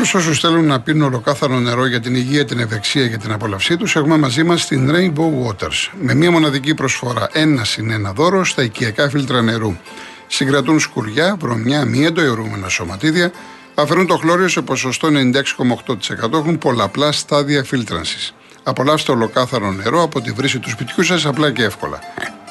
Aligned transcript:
Για 0.00 0.08
όλους 0.08 0.26
όσους 0.26 0.40
θέλουν 0.40 0.66
να 0.66 0.80
πίνουν 0.80 1.02
ολοκάθαρο 1.02 1.58
νερό 1.58 1.86
για 1.86 2.00
την 2.00 2.14
υγεία, 2.14 2.44
την 2.44 2.58
ευεξία 2.58 3.08
και 3.08 3.16
την 3.16 3.32
απολαυσή 3.32 3.76
τους, 3.76 3.96
έχουμε 3.96 4.18
μαζί 4.18 4.42
μας 4.42 4.66
την 4.66 4.90
Rainbow 4.94 5.46
Waters. 5.46 5.90
Με 6.00 6.14
μία 6.14 6.30
μοναδική 6.30 6.74
προσφορά, 6.74 7.28
ένα 7.32 7.64
συν 7.64 7.90
ένα 7.90 8.12
δώρο 8.12 8.44
στα 8.44 8.62
οικιακά 8.62 9.08
φίλτρα 9.08 9.42
νερού. 9.42 9.76
Συγκρατούν 10.26 10.80
σκουριά, 10.80 11.36
βρωμιά, 11.40 11.84
μη 11.84 12.04
εντοαιρούμενα 12.04 12.68
σωματίδια, 12.68 13.32
αφαιρούν 13.74 14.06
το 14.06 14.16
χλώριο 14.16 14.48
σε 14.48 14.60
ποσοστό 14.60 15.08
96,8%, 15.08 16.32
έχουν 16.32 16.58
πολλαπλά 16.58 17.12
στάδια 17.12 17.64
φίλτρανσης. 17.64 18.34
Απολαύστε 18.62 19.12
ολοκάθαρο 19.12 19.72
νερό 19.72 20.02
από 20.02 20.20
τη 20.20 20.30
βρύση 20.30 20.58
του 20.58 20.70
σπιτιού 20.70 21.04
σας 21.04 21.26
απλά 21.26 21.52
και 21.52 21.62
εύκολα. 21.62 21.98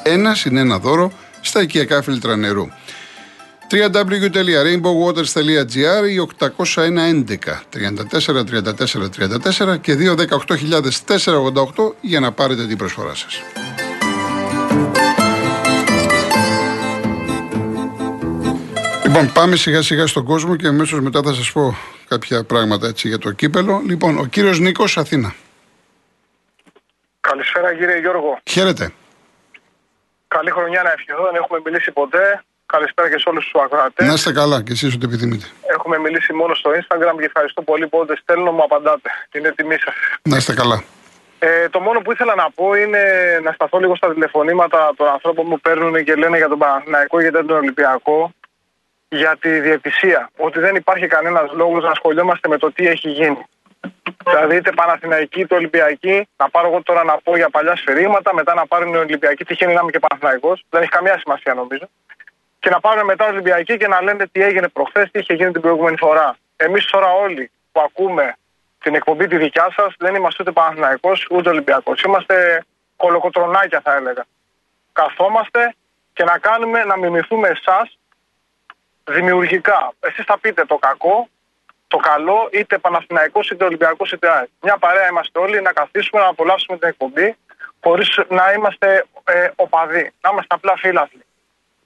Ένα 0.04 0.36
συν 0.36 0.58
ένα 0.58 0.80
δώρο 0.80 1.12
στα 1.42 1.62
οικιακά 1.62 2.02
φίλτρα 2.02 2.36
νερού 2.36 2.68
www.rainbowwaters.gr 3.72 6.10
ή 6.10 6.28
801 6.40 6.76
11 6.76 7.62
34 7.74 8.44
34 8.44 8.52
34 9.72 9.80
και 9.82 9.96
218.488 11.78 11.94
για 12.02 12.20
να 12.20 12.32
πάρετε 12.32 12.68
την 12.68 12.78
προσφορά 12.78 13.16
σας. 13.16 13.42
Λοιπόν, 19.06 19.32
πάμε 19.34 19.56
σιγά 19.56 19.82
σιγά 19.82 20.08
στον 20.08 20.26
κόσμο 20.26 20.56
και 20.56 20.68
αμέσως 20.68 21.00
μετά 21.00 21.22
θα 21.22 21.34
σας 21.34 21.52
πω 21.52 21.78
κάποια 22.08 22.44
πράγματα 22.44 22.88
έτσι 22.88 23.08
για 23.08 23.18
το 23.18 23.32
κύπελο. 23.32 23.82
Λοιπόν, 23.86 24.18
ο 24.18 24.26
κύριος 24.26 24.60
Νίκος 24.60 24.98
Αθήνα. 24.98 25.34
Καλησπέρα 27.20 27.76
κύριε 27.76 28.00
Γιώργο. 28.00 28.40
Χαίρετε. 28.50 28.94
Καλή 30.28 30.52
χρονιά 30.52 30.84
να 30.84 30.92
ευχηθώ, 30.92 31.24
δεν 31.24 31.36
έχουμε 31.36 31.60
μιλήσει 31.64 31.92
ποτέ. 31.92 32.44
Καλησπέρα 32.76 33.10
και 33.10 33.18
σε 33.18 33.30
όλους 33.30 33.44
τους 33.44 33.62
ακροατές. 33.62 34.08
Να 34.08 34.14
είστε 34.14 34.32
καλά 34.32 34.64
και 34.64 34.72
εσείς 34.72 34.94
ό,τι 34.96 35.06
επιθυμείτε. 35.06 35.46
Έχουμε 35.76 35.98
μιλήσει 35.98 36.34
μόνο 36.34 36.54
στο 36.54 36.70
Instagram 36.80 37.16
και 37.20 37.26
ευχαριστώ 37.26 37.62
πολύ 37.62 37.88
που 37.88 37.98
όντως 37.98 38.20
στέλνω 38.20 38.52
μου 38.52 38.64
απαντάτε. 38.64 39.10
Είναι 39.32 39.52
τιμή 39.52 39.78
σας. 39.86 39.96
Να 40.22 40.38
είστε 40.38 40.54
καλά. 40.54 40.84
Ε, 41.40 41.70
το 41.70 41.80
μόνο 41.80 42.00
που 42.00 42.12
ήθελα 42.12 42.36
να 42.36 42.48
πω 42.56 42.74
είναι 42.74 43.02
να 43.44 43.52
σταθώ 43.52 43.78
λίγο 43.80 43.96
στα 43.96 44.14
τηλεφωνήματα 44.14 44.94
των 44.98 45.08
ανθρώπων 45.08 45.50
που 45.50 45.60
παίρνουν 45.60 46.04
και 46.04 46.16
λένε 46.16 46.38
για 46.38 46.48
τον 46.48 46.58
Παναθηναϊκό 46.58 47.22
και 47.22 47.32
τον 47.32 47.50
Ολυμπιακό 47.50 48.34
για 49.10 49.38
τη 49.40 49.60
διαιτησία. 49.60 50.30
Ότι 50.38 50.60
δεν 50.60 50.76
υπάρχει 50.76 51.08
κανένας 51.08 51.52
λόγος 51.54 51.84
να 51.84 51.90
ασχολιόμαστε 51.90 52.48
με 52.48 52.58
το 52.58 52.72
τι 52.72 52.88
έχει 52.88 53.10
γίνει. 53.10 53.44
Δηλαδή 54.26 54.56
είτε 54.56 54.72
Παναθηναϊκή 54.72 55.40
είτε 55.40 55.56
Ολυμπιακή, 55.56 56.28
να 56.38 56.50
πάρω 56.50 56.68
εγώ 56.68 56.82
τώρα 56.84 57.04
να 57.04 57.18
πω 57.24 57.36
για 57.36 57.50
παλιά 57.50 57.76
σφυρίγματα, 57.76 58.34
μετά 58.34 58.54
να 58.54 58.68
πάρουν 58.68 58.94
οι 58.94 58.98
Ολυμπιακοί, 58.98 59.44
τυχαίνει 59.46 59.74
να 59.74 59.82
είμαι 59.82 59.92
και 59.92 60.00
Παναθηναϊκός, 60.00 60.66
δεν 60.70 60.82
έχει 60.82 60.92
καμία 60.92 61.20
σημασία 61.20 61.54
νομίζω 61.54 61.90
και 62.60 62.70
να 62.70 62.80
πάρουν 62.80 63.06
μετά 63.06 63.26
Ολυμπιακή 63.26 63.78
και 63.78 63.88
να 63.88 64.02
λένε 64.02 64.28
τι 64.28 64.44
έγινε 64.44 64.68
προχθές, 64.68 65.12
τι 65.12 65.20
είχε 65.20 65.34
γίνει 65.34 65.52
την 65.52 65.62
προηγούμενη 65.62 65.98
φορά. 65.98 66.38
Εμείς 66.56 66.86
τώρα 66.86 67.14
όλοι 67.14 67.52
που 67.72 67.82
ακούμε 67.82 68.38
την 68.84 68.96
εκπομπή 68.96 69.28
τη 69.28 69.38
δικιά 69.38 69.68
σας 69.76 69.94
δεν 69.98 70.16
είμαστε 70.16 70.44
ούτε 70.44 70.52
Παναθυναϊκό 70.52 71.12
ούτε 71.32 71.50
Ολυμπιακός. 71.50 72.02
Είμαστε 72.02 72.66
κολοκοτρονάκια 72.96 73.82
θα 73.82 73.96
έλεγα. 73.96 74.26
Καθόμαστε 74.94 75.76
και 76.14 76.24
να 76.24 76.38
κάνουμε 76.38 76.84
να 76.84 76.98
μιμηθούμε 76.98 77.48
εσάς 77.48 78.00
δημιουργικά. 79.04 79.94
Εσείς 80.00 80.26
θα 80.26 80.40
πείτε 80.40 80.66
το 80.66 80.76
κακό, 80.76 81.28
το 81.88 81.98
καλό, 81.98 82.50
είτε 82.52 82.78
Παναθηναϊκός 82.78 83.50
είτε 83.50 83.66
Ολυμπιακός 83.66 84.12
είτε 84.12 84.32
ΑΕΚ. 84.32 84.48
Μια 84.62 84.78
παρέα 84.78 85.08
είμαστε 85.10 85.40
όλοι 85.40 85.62
να 85.62 85.72
καθίσουμε 85.72 86.22
να 86.22 86.28
απολαύσουμε 86.28 86.78
την 86.78 86.88
εκπομπή 86.88 87.38
χωρίς 87.84 88.20
να 88.30 88.52
είμαστε 88.52 89.06
ε, 89.24 89.50
οπαδοί, 89.56 90.12
να 90.22 90.30
είμαστε 90.32 90.56
απλά 90.56 90.76
φίλαθλοι 90.78 91.24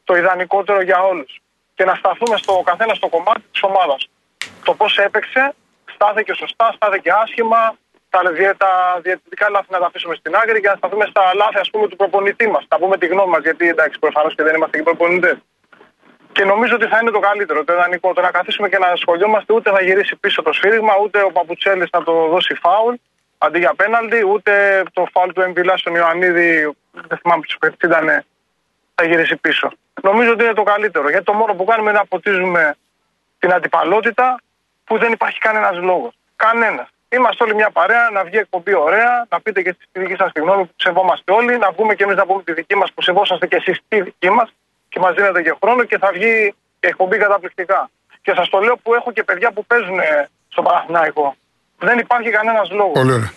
το 0.04 0.16
ιδανικότερο 0.16 0.82
για 0.82 1.00
όλους. 1.04 1.42
Και 1.74 1.86
να 1.86 1.96
σταθούμε 1.96 2.38
στο 2.38 2.62
καθένα 2.66 2.94
στο 2.94 3.08
κομμάτι 3.08 3.44
της 3.52 3.64
ομάδας. 3.64 4.10
Το 4.64 4.74
πώς 4.74 4.98
έπαιξε, 4.98 5.54
στάθηκε 5.94 6.34
σωστά, 6.34 6.72
στάθηκε 6.76 7.12
άσχημα, 7.24 7.76
τα, 8.10 8.20
τα 8.58 9.00
διαιτητικά 9.02 9.50
λάθη 9.50 9.68
να 9.70 9.80
τα 9.80 9.86
αφήσουμε 9.86 10.16
στην 10.16 10.36
άκρη 10.36 10.62
και 10.62 10.68
να 10.68 10.76
σταθούμε 10.76 11.06
στα 11.06 11.34
λάθη 11.34 11.58
ας 11.60 11.70
πούμε, 11.70 11.88
του 11.88 11.96
προπονητή 11.96 12.48
μας. 12.48 12.66
Να 12.70 12.78
πούμε 12.78 12.98
τη 12.98 13.06
γνώμη 13.08 13.32
μας, 13.32 13.42
γιατί 13.42 13.68
εντάξει, 13.68 14.00
προφανώς 14.00 14.36
και 14.36 14.44
δεν 14.44 14.56
είμαστε 14.56 14.78
και 14.78 14.84
προπονητές. 14.84 15.38
Και 16.32 16.44
νομίζω 16.46 16.76
ότι 16.76 16.88
θα 16.88 17.00
είναι 17.02 17.12
το 17.12 17.20
καλύτερο, 17.20 17.64
το 17.64 17.74
ιδανικό. 17.74 18.14
Το 18.14 18.22
να 18.22 18.32
καθίσουμε 18.32 18.70
και 18.70 18.78
να 18.78 18.88
ασχολιόμαστε 18.88 19.54
ούτε 19.54 19.70
θα 19.72 19.82
γυρίσει 19.82 20.16
πίσω 20.16 20.42
το 20.42 20.54
σφύριγμα, 20.54 20.94
ούτε 21.04 21.22
ο 21.24 21.32
Παπουτσέλης 21.32 21.90
να 21.92 22.04
το 22.04 22.28
δώσει 22.28 22.54
φάουλ 22.54 22.96
αντί 23.38 23.60
για 23.60 23.74
πέναλτι, 23.76 24.26
ούτε 24.26 24.84
το 24.94 25.08
φάουλ 25.12 25.30
του 25.30 25.42
Εμβιλά 25.42 25.78
στον 25.78 25.96
Ιωαννίδη, 25.96 26.76
δεν 26.92 27.18
θυμάμαι 27.18 27.42
ποιος 27.42 27.74
ήταν, 27.84 28.26
θα 28.96 29.04
γυρίσει 29.06 29.36
πίσω. 29.36 29.72
Νομίζω 30.02 30.32
ότι 30.32 30.44
είναι 30.44 30.54
το 30.54 30.64
καλύτερο. 30.64 31.10
Γιατί 31.10 31.26
το 31.26 31.34
μόνο 31.34 31.54
που 31.54 31.64
κάνουμε 31.64 31.90
είναι 31.90 31.98
να 31.98 32.04
αποτίζουμε 32.04 32.76
την 33.40 33.54
αντιπαλότητα 33.54 34.42
που 34.84 34.98
δεν 34.98 35.12
υπάρχει 35.12 35.40
κανένας 35.40 35.76
λόγος. 35.78 36.14
Κανένας. 36.36 36.88
Είμαστε 37.10 37.44
όλοι 37.44 37.56
μια 37.56 37.70
παρέα, 37.70 38.10
να 38.10 38.24
βγει 38.24 38.38
εκπομπή 38.38 38.74
ωραία, 38.76 39.26
να 39.30 39.42
πείτε 39.42 39.62
και 39.62 39.76
στη 39.90 40.00
δική 40.00 40.16
σας 40.16 40.32
τη 40.32 40.40
γνώμη 40.40 40.66
που 40.66 40.74
σεβόμαστε 40.76 41.32
όλοι, 41.32 41.58
να 41.58 41.72
βγούμε 41.72 41.96
και 41.96 42.04
εμείς 42.04 42.16
να 42.16 42.26
πούμε 42.26 42.44
τη 42.44 42.54
δική 42.54 42.76
μας 42.76 42.92
που 42.94 43.02
σεβόσαστε 43.02 43.48
και 43.48 43.56
εσείς 43.56 43.80
τη 43.88 44.02
δική 44.02 44.30
μας 44.30 44.54
και 44.90 45.00
μας 45.00 45.14
δίνετε 45.16 45.42
και 45.42 45.56
χρόνο 45.64 45.84
και 45.84 45.98
θα 45.98 46.10
βγει 46.14 46.54
η 46.80 46.88
εκπομπή 46.88 47.18
καταπληκτικά. 47.18 47.90
Και 48.22 48.34
σας 48.36 48.50
το 48.50 48.60
λέω 48.60 48.78
που 48.78 48.94
έχω 48.94 49.12
και 49.12 49.24
παιδιά 49.24 49.52
που 49.52 49.66
παίζουν 49.66 50.00
στο 50.50 50.62
Παναθηναϊκό. 50.62 51.36
Δεν 51.78 51.98
υπάρχει 51.98 52.30
κανένας 52.30 52.72
λόγος. 52.72 52.94
Πολύ 52.94 53.12
ωραία. 53.12 53.32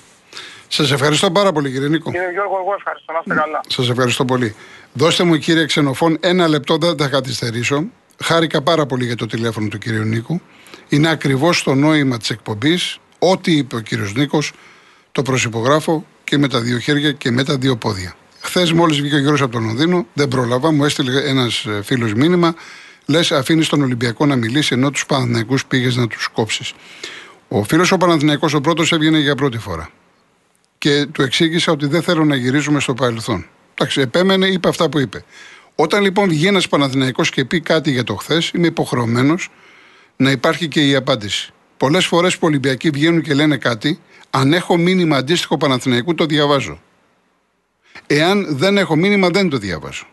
Σας 0.69 0.93
ευχαριστώ 0.93 1.31
πάρα 1.31 1.53
πολύ, 1.53 1.73
κύριε 1.73 1.88
Νίκο. 1.88 2.11
Κύριε 2.11 2.31
Γιώργο, 2.31 2.59
εγώ 2.62 2.75
ευχαριστώ. 2.78 3.12
Να 3.12 3.19
είστε 3.19 3.34
καλά. 3.34 3.61
Σας 3.67 3.88
ευχαριστώ 3.88 4.25
πολύ. 4.25 4.56
Δώστε 4.98 5.24
μου, 5.24 5.36
κύριε 5.36 5.64
Ξενοφών, 5.64 6.16
ένα 6.20 6.48
λεπτό, 6.48 6.76
δεν 6.76 6.96
θα 6.96 7.08
καθυστερήσω. 7.08 7.84
Χάρηκα 8.22 8.62
πάρα 8.62 8.86
πολύ 8.86 9.04
για 9.04 9.16
το 9.16 9.26
τηλέφωνο 9.26 9.68
του 9.68 9.78
κύριου 9.78 10.02
Νίκου. 10.02 10.40
Είναι 10.88 11.08
ακριβώς 11.08 11.62
το 11.62 11.74
νόημα 11.74 12.18
της 12.18 12.30
εκπομπής. 12.30 12.98
Ό,τι 13.18 13.56
είπε 13.56 13.76
ο 13.76 13.80
κύριος 13.80 14.14
Νίκος, 14.14 14.52
το 15.12 15.22
προσυπογράφω 15.22 16.06
και 16.24 16.38
με 16.38 16.48
τα 16.48 16.60
δύο 16.60 16.78
χέρια 16.78 17.12
και 17.12 17.30
με 17.30 17.44
τα 17.44 17.56
δύο 17.56 17.76
πόδια. 17.76 18.16
Χθες, 18.40 18.72
μόλις 18.72 19.00
βγήκε 19.00 19.14
ο 19.14 19.18
Γιώργος 19.18 19.42
από 19.42 19.52
τον 19.52 19.64
Λονδίνο, 19.64 20.06
δεν 20.12 20.28
πρόλαβα, 20.28 20.72
μου 20.72 20.84
έστειλε 20.84 21.20
ένας 21.20 21.64
ε, 21.64 21.82
φίλος 21.82 22.12
μήνυμα. 22.12 22.54
Λες, 23.06 23.32
αφήνει 23.32 23.64
τον 23.64 23.82
Ολυμπιακό 23.82 24.26
να 24.26 24.36
μιλήσει 24.36 24.74
ενώ 24.74 24.90
τους 24.90 25.06
Παναθηναϊκούς 25.06 25.66
πήγες 25.66 25.96
να 25.96 26.06
τους 26.06 26.28
κόψεις. 26.28 26.72
Ο 27.48 27.64
φίλος 27.64 27.92
ο 27.92 27.96
Παναθηναϊκός 27.96 28.54
ο 28.54 28.60
πρώτος 28.60 28.92
έβγαινε 28.92 29.18
για 29.18 29.34
πρώτη 29.34 29.58
φορά 29.58 29.90
και 30.78 31.06
του 31.12 31.22
εξήγησα 31.22 31.72
ότι 31.72 31.86
δεν 31.86 32.02
θέλω 32.02 32.24
να 32.24 32.36
γυρίζουμε 32.36 32.80
στο 32.80 32.94
παρελθόν. 32.94 33.46
Εντάξει, 33.78 34.00
επέμενε, 34.00 34.47
είπε 34.47 34.69
αυτά 34.69 34.88
που 34.88 34.98
είπε. 34.98 35.25
Όταν 35.75 36.03
λοιπόν 36.03 36.28
βγει 36.28 36.47
ένας 36.47 36.69
Παναθηναϊκός 36.69 37.31
και 37.31 37.44
πει 37.44 37.60
κάτι 37.60 37.91
για 37.91 38.04
το 38.04 38.14
χθες, 38.14 38.50
είμαι 38.54 38.66
υποχρεωμένος 38.66 39.48
να 40.16 40.31
υπάρχει 40.31 40.69
και 40.69 40.87
η 40.87 40.94
απάντηση. 40.94 41.53
Πολλές 41.76 42.06
φορές 42.06 42.38
που 42.38 42.47
Ολυμπιακοί 42.47 42.91
βγαίνουν 42.91 43.22
και 43.22 43.34
λένε 43.34 43.56
κάτι, 43.56 44.00
αν 44.31 44.53
έχω 44.53 44.76
μήνυμα 44.76 45.16
αντίστοιχο 45.16 45.56
Παναθηναϊκού, 45.56 46.14
το 46.14 46.26
διαβάζω. 46.26 46.81
Εάν 48.06 48.47
δεν 48.56 48.76
έχω 48.76 48.97
μήνυμα, 48.97 49.28
δεν 49.28 49.48
το 49.48 49.56
διαβάζω. 49.56 50.06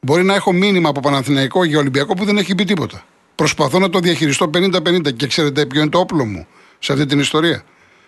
Μπορεί 0.00 0.24
να 0.24 0.34
έχω 0.34 0.52
μήνυμα 0.52 0.88
από 0.88 1.00
Παναθηναϊκό 1.00 1.64
για 1.64 1.78
Ολυμπιακό 1.78 2.14
που 2.14 2.24
δεν 2.24 2.36
έχει 2.36 2.54
πει 2.54 2.64
τίποτα. 2.64 3.04
Προσπαθώ 3.34 3.78
να 3.78 3.90
το 3.90 3.98
διαχειριστώ 3.98 4.50
50-50 4.54 5.16
και 5.16 5.26
ξέρετε 5.26 5.66
ποιο 5.66 5.80
είναι 5.80 5.90
το 5.90 5.98
όπλο 5.98 6.24
μου 6.24 6.46
σε 6.78 6.92
αυτή 6.92 7.06
την 7.06 7.18
ιστορία 7.18 7.62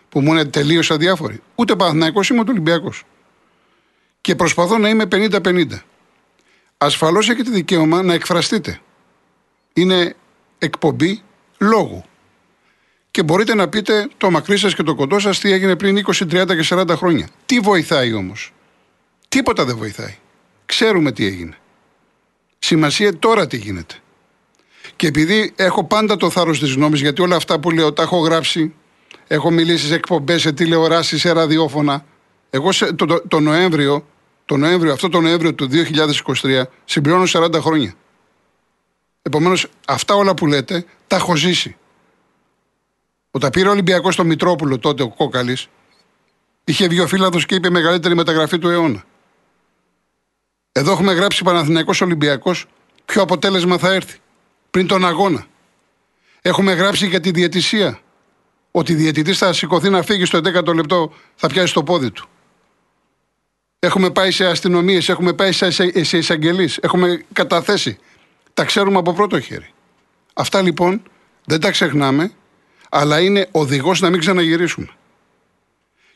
που 0.08 0.20
μου 0.20 0.32
είναι 0.32 0.44
τελείως 0.44 0.90
αδιάφοροι. 0.90 1.40
Ούτε 1.54 1.76
Παναθυναϊκό 1.76 2.20
είμαι 2.30 2.40
ούτε 2.40 2.50
Ολυμπιακός. 2.50 3.04
Και 4.20 4.34
προσπαθώ 4.34 4.78
να 4.78 4.88
είμαι 4.88 5.04
50-50. 5.12 5.66
Ασφαλώς 6.78 7.28
έχετε 7.28 7.50
δικαίωμα 7.50 8.02
να 8.02 8.14
εκφραστείτε. 8.14 8.80
Είναι 9.72 10.16
εκπομπή 10.58 11.22
λόγου. 11.58 12.04
Και 13.10 13.22
μπορείτε 13.22 13.54
να 13.54 13.68
πείτε 13.68 14.08
το 14.16 14.30
μακρύ 14.30 14.56
σας 14.56 14.74
και 14.74 14.82
το 14.82 14.94
κοντό 14.94 15.18
σας 15.18 15.38
τι 15.38 15.52
έγινε 15.52 15.76
πριν 15.76 16.04
20, 16.06 16.26
30 16.30 16.46
και 16.46 16.66
40 16.68 16.88
χρόνια. 16.96 17.28
Τι 17.46 17.60
βοηθάει 17.60 18.12
όμως; 18.12 18.52
Τίποτα 19.28 19.64
δεν 19.64 19.76
βοηθάει. 19.76 20.16
Ξέρουμε 20.66 21.12
τι 21.12 21.24
έγινε. 21.24 21.56
Σημασία 22.58 23.18
τώρα 23.18 23.46
τι 23.46 23.56
γίνεται. 23.56 23.94
Και 24.96 25.06
επειδή 25.06 25.52
έχω 25.56 25.84
πάντα 25.84 26.16
το 26.16 26.30
θάρρος 26.30 26.58
της 26.58 26.72
γνώμης, 26.74 27.00
γιατί 27.00 27.22
όλα 27.22 27.36
αυτά 27.36 27.60
που 27.60 27.70
λέω 27.70 27.92
τα 27.92 28.02
έχω 28.02 28.18
γράψει, 28.18 28.74
Έχω 29.32 29.50
μιλήσει 29.50 29.86
σε 29.86 29.94
εκπομπές, 29.94 30.40
σε 30.40 30.52
τηλεοράσεις, 30.52 31.20
σε 31.20 31.32
ραδιόφωνα. 31.32 32.04
Εγώ 32.50 32.72
σε, 32.72 32.92
το, 32.92 33.06
το, 33.06 33.22
το, 33.28 33.40
Νοέμβριο, 33.40 34.06
το 34.50 34.56
Νοέμβριο, 34.56 34.92
αυτό 34.92 35.08
το 35.08 35.20
Νοέμβριο 35.20 35.54
του 35.54 35.68
2023 36.42 36.62
συμπληρώνω 36.84 37.24
40 37.28 37.54
χρόνια. 37.60 37.94
Επομένως, 39.22 39.66
αυτά 39.86 40.14
όλα 40.14 40.34
που 40.34 40.46
λέτε 40.46 40.84
τα 41.06 41.16
έχω 41.16 41.36
ζήσει. 41.36 41.76
Όταν 43.30 43.50
πήρε 43.50 43.68
ο 43.68 43.70
Ολυμπιακός 43.70 44.14
στο 44.14 44.24
Μητρόπουλο 44.24 44.78
τότε 44.78 45.02
ο 45.02 45.08
Κόκαλης, 45.08 45.68
είχε 46.64 46.88
βγει 46.88 47.00
ο 47.00 47.06
Φύλαδο 47.06 47.40
και 47.40 47.54
είπε 47.54 47.70
μεγαλύτερη 47.70 48.14
μεταγραφή 48.14 48.58
του 48.58 48.68
αιώνα. 48.68 49.04
Εδώ 50.72 50.92
έχουμε 50.92 51.12
γράψει 51.12 51.44
Παναθηναϊκός 51.44 52.00
Ολυμπιακός 52.00 52.66
ποιο 53.04 53.22
αποτέλεσμα 53.22 53.78
θα 53.78 53.92
έρθει 53.92 54.18
πριν 54.70 54.86
τον 54.86 55.06
αγώνα. 55.06 55.46
Έχουμε 56.40 56.72
γράψει 56.72 57.06
για 57.06 57.20
τη 57.20 57.30
διαιτησία 57.30 58.00
ότι 58.70 58.94
διαιτητής 58.94 59.38
θα 59.38 59.52
σηκωθεί 59.52 59.90
να 59.90 60.02
φύγει 60.02 60.24
στο 60.24 60.38
11ο 60.38 60.74
λεπτό, 60.74 61.12
θα 61.34 61.48
πιάσει 61.48 61.74
το 61.74 61.82
πόδι 61.82 62.10
του. 62.10 62.28
Έχουμε 63.82 64.10
πάει 64.10 64.30
σε 64.30 64.46
αστυνομίες, 64.46 65.08
έχουμε 65.08 65.32
πάει 65.32 65.52
σε 66.02 66.16
εισαγγελείς, 66.18 66.76
έχουμε 66.76 67.24
καταθέσει. 67.32 67.98
Τα 68.54 68.64
ξέρουμε 68.64 68.98
από 68.98 69.12
πρώτο 69.12 69.40
χέρι. 69.40 69.72
Αυτά 70.34 70.62
λοιπόν 70.62 71.02
δεν 71.44 71.60
τα 71.60 71.70
ξεχνάμε. 71.70 72.32
Αλλά 72.92 73.20
είναι 73.20 73.48
οδηγός 73.50 74.00
να 74.00 74.10
μην 74.10 74.20
ξαναγυρίσουμε. 74.20 74.88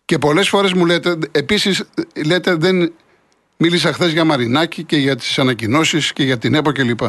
Και 0.05 0.19
πολλές 0.19 0.49
φορές 0.49 0.73
μου 0.73 0.87
λέτε, 0.87 1.19
επίσης 1.31 1.85
λέτε, 2.25 2.55
δεν 2.55 2.93
μίλησα 3.57 3.93
χθες 3.93 4.13
για 4.13 4.25
Μαρινάκη 4.25 4.85
και 4.85 4.97
για 4.97 5.17
τις 5.17 5.39
ανακοινώσεις 5.39 6.13
και 6.13 6.23
για 6.23 6.39
την 6.39 6.55
ΕΠΟ 6.55 6.73
κλπ. 6.73 7.01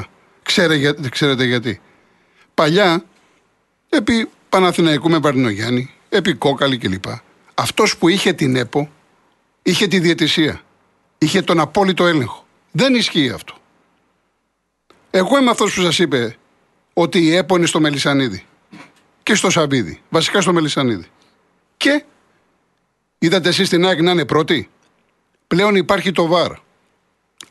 Ξέρετε, 0.44 1.10
ξέρετε 1.10 1.44
γιατί. 1.44 1.82
Παλιά, 2.54 3.06
επί 3.90 4.30
Παναθηναϊκού 4.50 5.10
με 5.10 5.18
Βαρινογιάννη, 5.18 5.92
επί 6.10 6.34
Κόκαλη 6.34 6.78
κλπ. 6.78 7.06
Αυτός 7.54 7.98
που 7.98 8.08
είχε 8.08 8.34
την 8.34 8.56
ΕΠΟ 8.56 8.90
είχε 9.68 9.88
τη 9.88 10.00
διαιτησία. 10.00 10.62
Είχε 11.18 11.42
τον 11.42 11.60
απόλυτο 11.60 12.06
έλεγχο. 12.06 12.46
Δεν 12.72 12.96
ισχύει 12.96 13.30
αυτό. 13.30 13.54
Εγώ 15.12 15.38
είμαι 15.38 15.50
αυτός 15.50 15.74
που 15.74 15.82
σας 15.82 16.00
είπε 16.00 16.38
ότι 16.94 17.20
η 17.20 17.36
ΕΠΟ 17.36 17.56
είναι 17.56 17.66
στο 17.66 17.80
Μελισανίδη 17.80 18.46
και 19.24 19.36
στο 19.36 19.50
Σαββίδι. 19.50 20.02
Βασικά 20.10 20.42
στο 20.42 20.54
Μελισανίδη. 20.54 21.06
Και 21.78 22.04
είδατε 23.18 23.50
εσείς 23.50 23.70
την 23.70 23.86
ΑΕΚ 23.86 24.02
να 24.02 24.12
είναι 24.12 24.26
πρώτη; 24.26 24.70
Πλέον 25.48 25.76
υπάρχει 25.76 26.12
το 26.12 26.28
ΒΑΡ. 26.28 26.52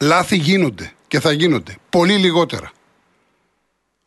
Λάθη 0.01 0.37
γίνονται 0.37 0.93
και 1.09 1.21
θα 1.21 1.33
γίνονται. 1.33 1.77
Πολύ 1.91 2.17
λιγότερα. 2.17 2.73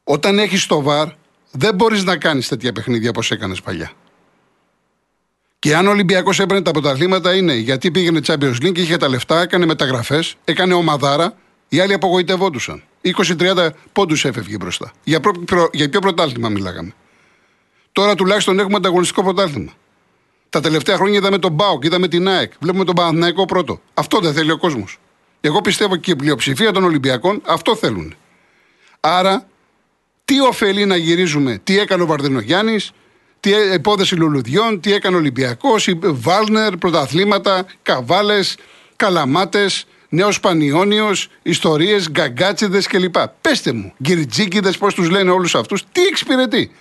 Όταν 0.03 0.39
έχεις 0.39 0.65
το 0.65 0.81
ΒΑΡ, 0.81 1.07
δεν 1.51 1.75
μπορείς 1.75 2.03
να 2.03 2.17
κάνεις 2.17 2.47
τέτοια 2.47 2.71
παιχνίδια 2.71 3.09
όπως 3.09 3.31
έκανες 3.31 3.61
παλιά. 3.61 3.91
Και 5.59 5.75
αν 5.75 5.87
ο 5.87 5.89
Ολυμπιακός 5.89 6.39
έπαιρνε 6.39 6.61
τα 6.61 6.69
αποτελέσματα 6.69 7.35
είναι 7.35 7.53
γιατί 7.53 7.91
πήγαινε 7.91 8.19
Champions 8.27 8.55
League 8.63 8.71
και 8.71 8.81
είχε 8.81 8.97
τα 8.97 9.09
λεφτά, 9.09 9.41
έκανε 9.41 9.65
μεταγραφές, 9.65 10.35
έκανε 10.43 10.73
ομαδάρα, 10.73 11.33
οι 11.69 11.79
άλλοι 11.79 11.93
απογοητευόντουσαν. 11.93 12.83
20-30 13.01 13.69
πόντους 13.93 14.25
έφευγε 14.25 14.57
μπροστά. 14.57 14.91
Για, 15.03 15.19
προ, 15.19 15.31
προ, 15.31 15.69
για 15.73 15.89
ποιο 15.89 15.99
πρωτάθλημα 15.99 16.49
μιλάγαμε; 16.49 16.93
Τώρα 17.91 18.15
τουλάχιστον 18.15 18.59
έχουμε 18.59 18.75
ανταγωνιστικό 18.75 19.23
πρωτάθλημα. 19.23 19.71
Τα 20.49 20.61
τελευταία 20.61 20.95
χρόνια 20.95 21.17
είδαμε 21.17 21.37
τον 21.37 21.51
Μπάουκ, 21.51 21.83
είδαμε 21.83 22.07
την 22.07 22.27
ΑΕΚ. 22.27 22.51
Βλέπουμε 22.59 22.83
τον 22.83 22.95
Παναθηναϊκό 22.95 23.45
πρώτο. 23.45 23.81
Αυτό 23.93 24.19
δεν 24.19 24.33
θέλει 24.33 24.51
ο 24.51 24.57
κόσμος. 24.57 24.99
Εγώ 25.41 25.61
πιστεύω 25.61 25.95
και 25.95 26.11
η 26.11 26.15
πλειοψηφία 26.15 26.71
των 26.71 26.83
Ολυμπιακών 26.83 27.41
αυτό 27.45 27.75
θέλουν. 27.75 28.15
Άρα, 28.99 29.47
τι 30.25 30.41
ωφελεί 30.41 30.85
να 30.85 30.95
γυρίζουμε, 30.95 31.59
τι 31.63 31.79
έκανε 31.79 32.03
ο 32.03 32.05
Βαρδινογιάννης, 32.05 32.91
τι 33.47 33.73
υπόθεση 33.73 34.15
λουλουδιών, 34.15 34.81
τι 34.81 34.93
έκανε 34.93 35.15
ο 35.15 35.19
Ολυμπιακός, 35.19 35.89
Βάλνερ, 36.01 36.77
πρωταθλήματα, 36.77 37.65
καβάλες, 37.81 38.57
καλαμάτες, 38.95 39.85
νέος 40.09 40.39
Πανιόνιος, 40.39 41.29
ιστορίες, 41.41 42.09
γκαγκάτσιδες 42.09 42.87
κλπ. 42.87 43.15
Πεστε 43.41 43.71
μου, 43.71 43.93
γκυριτζίκιδε, 44.03 44.71
πώς 44.71 44.93
τους 44.93 45.09
λένε 45.09 45.31
όλους 45.31 45.55
αυτούς, 45.55 45.83
τι 45.91 46.01
εξυπηρετεί; 46.01 46.71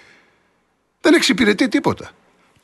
Δεν 1.01 1.15
εξυπηρετεί 1.15 1.69
τίποτα. 1.69 2.11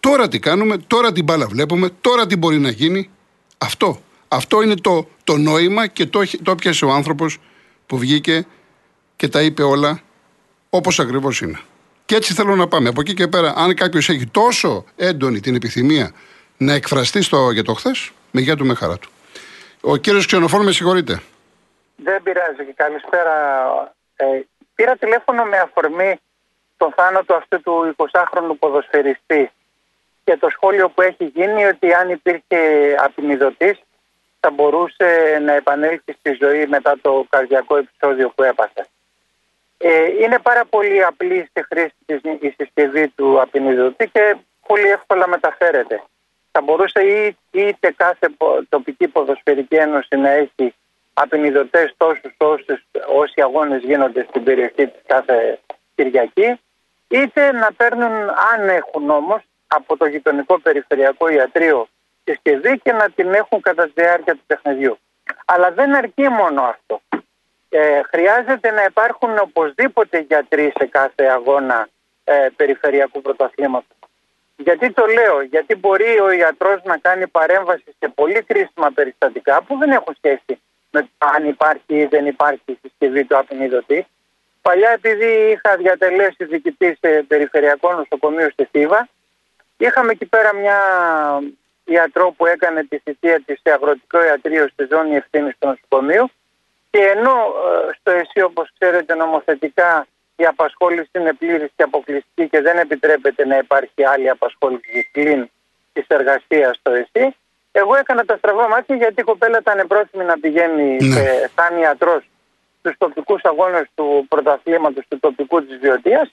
Τώρα 0.01 0.29
τι 0.29 0.39
κάνουμε, 0.39 0.79
τώρα 0.79 1.13
την 1.13 1.25
μπάλα 1.25 1.47
βλέπουμε, 1.47 1.91
τώρα 2.01 2.27
τι 2.27 2.37
μπορεί 2.37 2.59
να 2.59 2.71
γίνει. 2.71 3.11
Αυτό. 3.59 4.03
Αυτό 4.29 4.63
είναι 4.63 4.75
το, 4.75 5.09
το 5.25 5.37
νόημα 5.37 5.87
και 5.87 6.07
το, 6.07 6.23
το 6.43 6.55
πιάσε 6.55 6.85
ο 6.85 6.93
άνθρωπος 6.93 7.39
που 7.87 7.99
βγήκε 7.99 8.47
και 9.17 9.29
τα 9.29 9.43
είπε 9.43 9.63
όλα 9.63 10.01
όπως 10.71 11.01
ακριβώς 11.01 11.41
είναι. 11.41 11.59
Και 12.05 12.15
έτσι 12.15 12.35
θέλω 12.35 12.57
να 12.57 12.69
πάμε. 12.69 12.89
Από 12.89 13.01
εκεί 13.01 13.15
και 13.15 13.29
πέρα, 13.29 13.53
αν 13.57 13.75
κάποιος 13.75 14.09
έχει 14.09 14.27
τόσο 14.27 14.85
έντονη 14.97 15.41
την 15.41 15.55
επιθυμία 15.55 16.13
να 16.57 16.73
εκφραστεί 16.73 17.23
στο, 17.23 17.51
για 17.51 17.63
το 17.63 17.75
χθες, 17.75 18.13
με 18.31 18.41
γεια 18.41 18.57
του 18.57 18.67
με 18.67 18.75
χαρά 18.75 18.99
του. 18.99 19.11
Ο 19.81 19.97
κύριος 19.97 20.27
Ξενοφόρ, 20.27 20.65
με 20.65 20.73
συγχωρείτε. 20.73 21.23
Δεν 21.97 22.23
πειράζει 22.23 22.65
και 22.67 22.73
καλησπέρα. 22.77 23.35
Ε, 24.17 24.27
πήρα 24.75 24.97
τηλέφωνο 24.97 25.45
με 25.45 25.59
αφορμή 25.59 26.21
το 26.77 26.93
θάνατο 26.97 27.35
αυτού 27.35 27.61
του 27.61 27.95
20χρονου 27.97 28.59
ποδοσφαιριστή 28.59 29.51
και 30.25 30.37
το 30.37 30.49
σχόλιο 30.51 30.89
που 30.89 31.03
έχει 31.03 31.25
γίνει 31.25 31.65
ότι 31.65 31.93
αν 31.93 32.11
υπήρχε 32.11 32.59
απεινιδωτής 32.99 33.81
θα 34.41 34.51
μπορούσε 34.51 35.39
να 35.43 35.53
επανέλθει 35.53 36.13
στη 36.19 36.39
ζωή 36.41 36.67
μετά 36.67 36.99
το 37.03 37.27
καρδιακό 37.29 37.77
επεισόδιο 37.77 38.29
που 38.35 38.43
έπαθε. 38.43 38.87
Ε, 39.85 40.05
είναι 40.23 40.39
πάρα 40.39 40.65
πολύ 40.65 41.05
απλή 41.05 41.47
στη 41.51 41.65
χρήση 41.71 41.95
της 42.07 42.21
η 42.41 42.55
συσκευή 42.57 43.09
του 43.09 43.41
απεινιδωτή 43.41 44.09
και 44.09 44.37
πολύ 44.67 44.89
εύκολα 44.89 45.29
μεταφέρεται. 45.29 46.03
Θα 46.51 46.61
μπορούσε 46.61 47.01
είτε 47.51 47.93
κάθε 47.97 48.29
τοπική 48.69 49.09
ποδοσφαιρική 49.09 49.75
ένωση 49.75 50.17
να 50.17 50.31
έχει 50.31 50.75
απεινιδωτές 51.15 51.95
τόσους 51.97 52.35
όσους 52.39 52.85
όσοι 53.07 53.43
αγώνες 53.43 53.83
γίνονται 53.83 54.27
στην 54.29 54.45
περιοχή 54.45 54.87
της 54.87 55.03
κάθε 55.07 55.59
Κυριακή 55.95 56.61
είτε 57.09 57.53
να 57.53 57.73
παίρνουν 57.77 58.13
αν 58.53 58.69
έχουν 58.69 59.11
όμως 59.11 59.41
από 59.67 59.97
το 59.97 60.07
γειτονικό 60.07 60.61
περιφερειακό 60.61 61.29
ιατρείο 61.29 61.89
συσκευή 62.25 62.79
και 62.79 62.93
να 62.93 63.11
την 63.11 63.35
έχουν 63.35 63.61
κατά 63.61 63.85
τη 63.85 63.93
διάρκεια 63.95 64.35
του 64.35 64.43
παιχνιδιού. 64.47 64.99
Αλλά 65.45 65.71
δεν 65.71 65.95
αρκεί 65.95 66.29
μόνο 66.29 66.63
αυτό. 66.63 67.01
Ε, 67.75 68.03
χρειάζεται 68.03 68.71
να 68.71 68.85
υπάρχουν 68.85 69.39
οπωσδήποτε 69.39 70.19
γιατροί 70.19 70.73
σε 70.79 70.87
κάθε 70.87 71.25
αγώνα 71.25 71.89
ε, 72.25 72.49
περιφερειακού 72.57 73.21
πρωταθλήματος. 73.21 73.97
Γιατί 74.57 74.93
το 74.93 75.05
λέω, 75.07 75.43
γιατί 75.43 75.75
μπορεί 75.75 76.21
ο 76.21 76.31
ιατρός 76.31 76.83
να 76.85 76.97
κάνει 76.97 77.27
παρέμβαση 77.27 77.95
σε 77.99 78.09
πολύ 78.15 78.43
κρίσιμα 78.43 78.91
περιστατικά 78.95 79.63
που 79.63 79.77
δεν 79.79 79.91
έχουν 79.91 80.15
σχέση 80.17 80.61
με 80.91 81.01
το 81.01 81.09
αν 81.37 81.49
υπάρχει 81.49 81.95
ή 82.01 82.05
δεν 82.05 82.27
υπάρχει 82.27 82.63
η 82.67 82.79
συσκευή 82.83 83.25
του 83.25 83.37
απεινίδωτη. 83.37 84.07
Παλιά 84.63 84.91
επειδή 84.91 85.51
είχα 85.51 85.77
διατελέσει 85.77 86.45
διοικητής 86.45 86.99
σε 87.01 87.23
περιφερειακό 87.23 87.93
νοσοκομείο 87.93 88.51
στη 88.51 88.65
Θήβα, 88.65 89.09
είχαμε 89.77 90.11
εκεί 90.13 90.27
πέρα 90.27 90.55
μια 90.55 90.79
ιατρό 91.85 92.35
που 92.37 92.47
έκανε 92.47 92.85
τη 92.85 92.99
θητεία 92.99 93.41
της 93.47 93.61
σε 93.63 93.73
αγροτικό 93.73 94.25
ιατρείο 94.25 94.69
στη 94.69 94.87
ζώνη 94.91 95.15
ευθύνης 95.17 95.55
του 95.59 95.67
νοσοκομείου 95.69 96.31
και 96.93 97.03
ενώ 97.15 97.31
ε, 97.31 97.93
στο 97.99 98.11
ΕΣΥ 98.11 98.41
όπως 98.43 98.73
ξέρετε 98.79 99.15
νομοθετικά 99.15 100.07
η 100.37 100.45
απασχόληση 100.47 101.11
είναι 101.13 101.33
πλήρης 101.33 101.71
και 101.77 101.83
αποκλειστική 101.83 102.49
και 102.49 102.61
δεν 102.61 102.79
επιτρέπεται 102.79 103.47
να 103.47 103.57
υπάρχει 103.57 104.05
άλλη 104.05 104.29
απασχόληση 104.29 105.09
πλην 105.13 105.51
της 105.93 106.07
εργασίας 106.07 106.77
στο 106.77 106.91
ΕΣΥ. 106.91 107.37
Εγώ 107.73 107.95
έκανα 107.97 108.25
τα 108.25 108.37
στραβά 108.37 108.69
μάτια 108.69 108.97
γιατί 108.97 109.21
η 109.21 109.25
κοπέλα 109.25 109.59
ήταν 109.59 109.87
πρόθυμη 109.87 110.25
να 110.25 110.39
πηγαίνει 110.39 110.97
ναι. 111.01 111.25
σαν 111.57 111.79
ιατρός 111.79 112.23
στους 112.79 112.95
τοπικούς 112.99 113.43
αγώνες 113.43 113.87
του 113.95 114.27
πρωταθλήματος 114.29 115.05
του 115.09 115.19
τοπικού 115.21 115.65
της 115.65 115.79
βιωτεία 115.79 116.31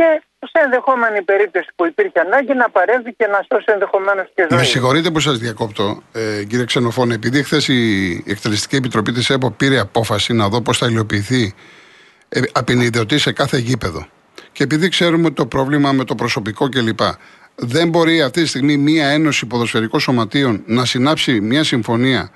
και 0.00 0.22
σε 0.52 0.64
ενδεχόμενη 0.64 1.22
περίπτωση 1.22 1.68
που 1.76 1.86
υπήρχε 1.86 2.20
ανάγκη 2.20 2.54
να 2.54 2.70
παρέμβει 2.70 3.14
και 3.14 3.26
να 3.26 3.38
σώσει 3.48 3.64
ενδεχομένως 3.66 4.26
και 4.34 4.46
ζωή. 4.50 4.58
Με 4.58 4.64
συγχωρείτε 4.64 5.10
που 5.10 5.20
σας 5.20 5.38
διακόπτω, 5.38 6.02
ε, 6.12 6.44
κύριε 6.44 6.64
Ξενοφώνη, 6.64 7.14
επειδή 7.14 7.42
χθες 7.42 7.68
η 7.68 8.22
Εκτελεστική 8.26 8.76
Επιτροπή 8.76 9.12
της 9.12 9.30
ΕΠΟ 9.30 9.50
πήρε 9.50 9.78
απόφαση 9.78 10.32
να 10.32 10.48
δω 10.48 10.62
πώς 10.62 10.78
θα 10.78 10.86
υλοποιηθεί 10.86 11.54
ε, 12.28 12.40
απεινιδωτή 12.52 13.18
σε 13.18 13.32
κάθε 13.32 13.58
γήπεδο. 13.58 14.06
Και 14.52 14.62
επειδή 14.62 14.88
ξέρουμε 14.88 15.30
το 15.30 15.46
πρόβλημα 15.46 15.92
με 15.92 16.04
το 16.04 16.14
προσωπικό 16.14 16.68
κλπ. 16.68 17.00
Δεν 17.54 17.88
μπορεί 17.88 18.22
αυτή 18.22 18.42
τη 18.42 18.48
στιγμή 18.48 18.76
μία 18.76 19.08
ένωση 19.08 19.46
ποδοσφαιρικών 19.46 20.00
σωματείων 20.00 20.62
να 20.66 20.84
συνάψει 20.84 21.40
μία 21.40 21.64
συμφωνία 21.64 22.30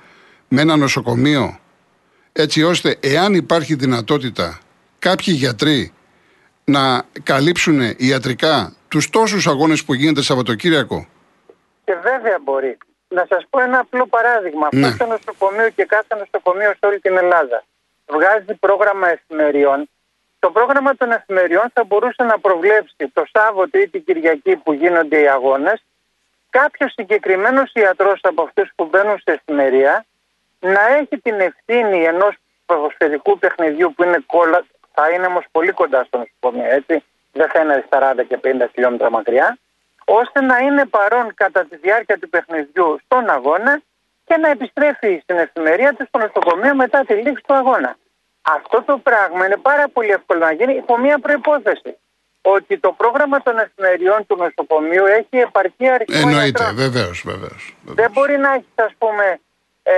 με 0.47 0.61
ένα 0.61 0.75
νοσοκομείο 0.75 1.59
έτσι 2.31 2.63
ώστε 2.63 2.97
εάν 2.99 3.33
υπάρχει 3.33 3.75
δυνατότητα 3.75 4.59
κάποιοι 4.99 5.33
γιατροί 5.37 5.93
να 6.65 7.03
καλύψουν 7.23 7.79
ιατρικά 7.97 8.73
τους 8.87 9.09
τόσους 9.09 9.47
αγώνες 9.47 9.83
που 9.83 9.93
γίνεται 9.93 10.21
Σαββατοκύριακο; 10.21 11.07
Και 11.83 11.93
βέβαια 11.93 12.37
μπορεί. 12.43 12.77
Να 13.07 13.25
σας 13.29 13.45
πω 13.49 13.59
ένα 13.59 13.79
απλό 13.79 14.07
παράδειγμα. 14.07 14.67
Ναι. 14.71 14.87
Αυτό 14.87 15.05
το 15.05 15.09
νοσοκομείο 15.11 15.69
και 15.69 15.85
κάθε 15.85 16.15
νοσοκομείο 16.15 16.69
σε 16.69 16.85
όλη 16.85 16.99
την 16.99 17.17
Ελλάδα 17.17 17.63
βγάζει 18.05 18.53
πρόγραμμα 18.59 19.07
εφημεριών. 19.09 19.89
Το 20.39 20.51
πρόγραμμα 20.51 20.95
των 20.95 21.11
εφημεριών 21.11 21.65
θα 21.73 21.83
μπορούσε 21.83 22.23
να 22.23 22.39
προβλέψει 22.39 23.09
το 23.13 23.23
Σάββατο 23.31 23.79
ή 23.79 23.89
την 23.89 24.03
Κυριακή 24.03 24.55
που 24.55 24.73
γίνονται 24.73 25.21
οι 25.21 25.27
αγώνες 25.27 25.83
κάποιος 26.49 26.91
συγκεκριμένος 26.93 27.71
ιατρός 27.73 28.19
από 28.23 28.41
αυτούς 28.41 28.71
που 28.75 28.85
μπαίνουν 28.85 29.19
σε 29.23 29.31
εφημερία 29.31 30.05
να 30.59 30.81
έχει 30.99 31.17
την 31.17 31.39
ευθύνη 31.39 32.03
ενός 32.03 32.35
ποδοσφαιρικού 32.65 33.39
παιχνιδιού 33.39 33.93
που 33.95 34.03
είναι 34.03 34.23
κόλλα, 34.25 34.65
θα 34.95 35.09
είναι 35.09 35.25
όμως 35.25 35.45
πολύ 35.51 35.71
κοντά 35.71 36.03
στο 36.03 36.17
νοσοκομείο, 36.17 36.71
έτσι. 36.79 37.03
Δεν 37.31 37.49
θα 37.49 37.59
είναι 37.61 37.85
40 37.89 38.23
και 38.27 38.39
50 38.43 38.67
χιλιόμετρα 38.73 39.09
μακριά, 39.09 39.57
ώστε 40.05 40.41
να 40.41 40.57
είναι 40.57 40.85
παρόν 40.85 41.33
κατά 41.33 41.65
τη 41.65 41.75
διάρκεια 41.75 42.17
του 42.19 42.29
παιχνιδιού 42.29 42.99
στον 43.05 43.29
αγώνα 43.29 43.81
και 44.25 44.37
να 44.37 44.49
επιστρέφει 44.49 45.19
στην 45.23 45.37
εφημερία 45.37 45.93
του 45.93 46.05
στο 46.07 46.17
νοσοκομείο 46.19 46.75
μετά 46.75 47.03
τη 47.07 47.13
λήξη 47.13 47.43
του 47.47 47.53
αγώνα. 47.53 47.97
Αυτό 48.41 48.83
το 48.83 48.97
πράγμα 48.97 49.45
είναι 49.45 49.57
πάρα 49.57 49.87
πολύ 49.93 50.09
εύκολο 50.09 50.39
να 50.39 50.51
γίνει 50.51 50.73
υπό 50.73 50.97
μία 50.97 51.19
προπόθεση. 51.19 51.97
Ότι 52.41 52.77
το 52.77 52.91
πρόγραμμα 52.91 53.41
των 53.41 53.57
εφημεριών 53.57 54.25
του 54.27 54.35
νοσοκομείου 54.35 55.05
έχει 55.05 55.37
επαρκή 55.37 55.89
αριθμό. 55.89 56.29
Εννοείται, 56.29 56.71
βεβαίως, 56.73 57.23
βεβαίως. 57.25 57.75
Δεν 57.83 58.11
μπορεί 58.11 58.37
να 58.37 58.53
έχεις, 58.53 58.75
ας 58.75 58.93
πούμε, 58.97 59.39
ε, 59.83 59.93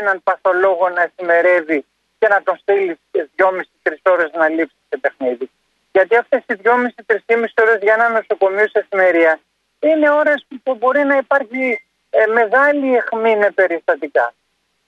έναν 0.00 0.20
παθολόγο 0.22 0.88
να 0.88 1.02
εφημερεύει 1.02 1.84
και 2.24 2.30
να 2.30 2.42
τον 2.42 2.56
στείλει 2.56 2.98
δυόμιση-τρει 3.34 4.00
ώρες 4.02 4.30
να 4.32 4.48
λείψει 4.48 4.76
σε 4.88 4.96
παιχνίδι. 4.96 5.50
Γιατί 5.92 6.16
αυτές 6.16 6.40
οι 6.48 6.60
2,5-3,5 6.64 7.44
ώρες 7.62 7.78
για 7.82 7.94
ένα 7.94 8.08
νοσοκομείο 8.08 8.68
σε 8.68 8.78
εφημερία 8.78 9.40
είναι 9.80 10.10
ώρες 10.10 10.46
που 10.62 10.74
μπορεί 10.74 11.04
να 11.04 11.16
υπάρχει 11.16 11.84
ε, 12.10 12.26
μεγάλη 12.26 12.94
αιχμή 12.94 13.36
με 13.36 13.50
περιστατικά. 13.50 14.34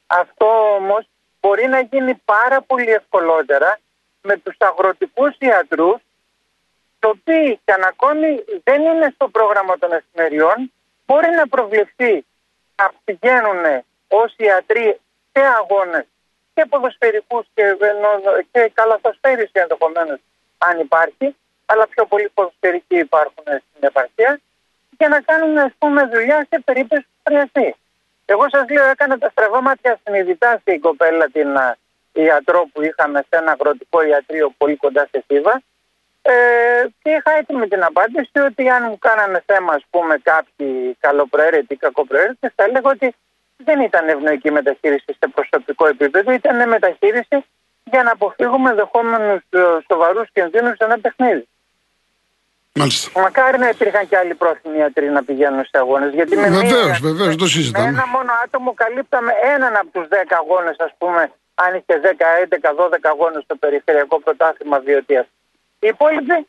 Αυτό 0.07 0.75
όμως 0.75 1.09
μπορεί 1.40 1.66
να 1.66 1.81
γίνει 1.81 2.14
πάρα 2.25 2.61
πολύ 2.61 2.90
ευκολότερα 2.90 3.78
με 4.23 4.37
τους 4.37 4.57
αγροτικούς 4.59 5.37
ιατρούς 5.38 6.00
το 6.99 7.09
οποίοι 7.09 7.61
και 7.64 7.73
αν 7.73 7.83
ακόμη 7.83 8.45
δεν 8.64 8.81
είναι 8.83 9.12
στο 9.14 9.28
πρόγραμμα 9.28 9.78
των 9.78 9.93
εφημεριών 9.93 10.73
μπορεί 11.07 11.31
να 11.31 11.49
προβλεφθεί 11.49 12.25
να 12.76 12.93
πηγαίνουν 13.05 13.85
ως 14.09 14.35
ιατροί 14.37 15.00
σε 15.33 15.40
αγώνες 15.61 16.07
και 16.57 16.67
ποδοσφαιρικούς 16.71 17.45
και, 17.55 17.65
και 18.53 18.71
καλαθοσφαίριση 18.75 19.57
ενδεχομένως 19.65 20.19
αν 20.59 20.75
υπάρχει 20.81 21.37
αλλά 21.67 21.87
πιο 21.87 22.07
πολλοί 22.07 22.29
ποδοσφαιρικοί 22.35 22.99
υπάρχουν 23.09 23.45
στην 23.45 23.83
επαρχία 23.91 24.41
για 24.99 25.09
να 25.09 25.21
κάνουν 25.21 25.59
ας 25.59 25.73
πούμε 25.79 26.01
δουλειά 26.13 26.47
σε 26.51 26.61
περίπτωση 26.65 27.03
που 27.03 27.23
χρειαστεί. 27.29 27.75
Εγώ 28.25 28.45
σας 28.51 28.65
λέω, 28.69 28.85
έκανα 28.85 29.19
τα 29.19 29.29
στραβά 29.29 29.61
μάτια 29.63 30.01
συνειδητά 30.05 30.59
στην 30.61 30.81
κοπέλα 30.81 31.27
την 31.33 31.51
ιατρό 32.13 32.69
που 32.73 32.83
είχαμε 32.83 33.19
σε 33.29 33.37
ένα 33.41 33.51
αγροτικό 33.51 34.03
ιατρείο 34.03 34.55
πολύ 34.59 34.77
κοντά 34.77 35.09
σε 35.11 35.25
Θήβα. 35.27 35.63
Ε, 36.23 36.35
και 37.03 37.11
είχα 37.11 37.31
έτοιμη 37.39 37.69
την 37.69 37.85
απάντηση 37.85 38.39
ότι 38.39 38.69
αν 38.69 38.83
μου 38.89 38.99
κάνανε 38.99 39.43
θέμα, 39.47 39.73
ας 39.73 39.85
πούμε, 39.91 40.19
κάποιοι 40.23 40.97
καλοπροαίρετοι 41.01 41.73
ή 41.75 41.77
κακοπροαίρετοι, 41.77 42.53
θα 42.55 42.65
έλεγα 42.65 42.91
ότι 42.91 43.15
δεν 43.57 43.81
ήταν 43.81 44.09
ευνοϊκή 44.09 44.51
μεταχείριση 44.51 45.17
σε 45.19 45.29
προσωπικό 45.35 45.87
επίπεδο, 45.87 46.33
ήταν 46.33 46.69
μεταχείριση 46.69 47.45
για 47.85 48.03
να 48.03 48.11
αποφύγουμε 48.11 48.75
δεχόμενου 48.75 49.35
ε, 49.51 49.61
σοβαρούς 49.89 50.29
κινδύνους 50.33 50.77
σε 50.77 50.85
ένα 50.85 50.99
παιχνίδι. 50.99 51.49
Μάλιστα. 52.79 53.21
Μακάρι 53.21 53.59
να 53.59 53.69
υπήρχαν 53.69 54.09
και 54.09 54.17
άλλοι 54.17 54.35
πρόθυμοι 54.35 54.79
ιατροί 54.79 55.09
να 55.11 55.23
πηγαίνουν 55.25 55.65
σε 55.65 55.79
αγώνες. 55.79 56.15
Βεβαίως, 56.15 57.01
βεβαίως, 57.01 57.37
το 57.37 57.47
συζητάμε. 57.47 57.85
Με 57.85 57.91
ένα 57.91 58.07
μόνο 58.07 58.33
άτομο 58.45 58.75
καλύπταμε 58.75 59.33
έναν 59.55 59.77
από 59.77 59.89
τους 59.93 60.09
10 60.09 60.15
αγώνες, 60.41 60.77
ας 60.79 60.93
πούμε, 60.99 61.33
αν 61.55 61.75
είχε 61.75 62.01
10, 62.01 62.27
11, 62.43 62.75
12 62.75 63.09
αγώνες 63.09 63.43
στο 63.43 63.57
περιφερειακό 63.57 64.21
πρωτάθλημα 64.21 64.79
βιωτεία. 64.79 65.27
Οι 65.79 65.89
υπόλοιποι. 65.89 66.47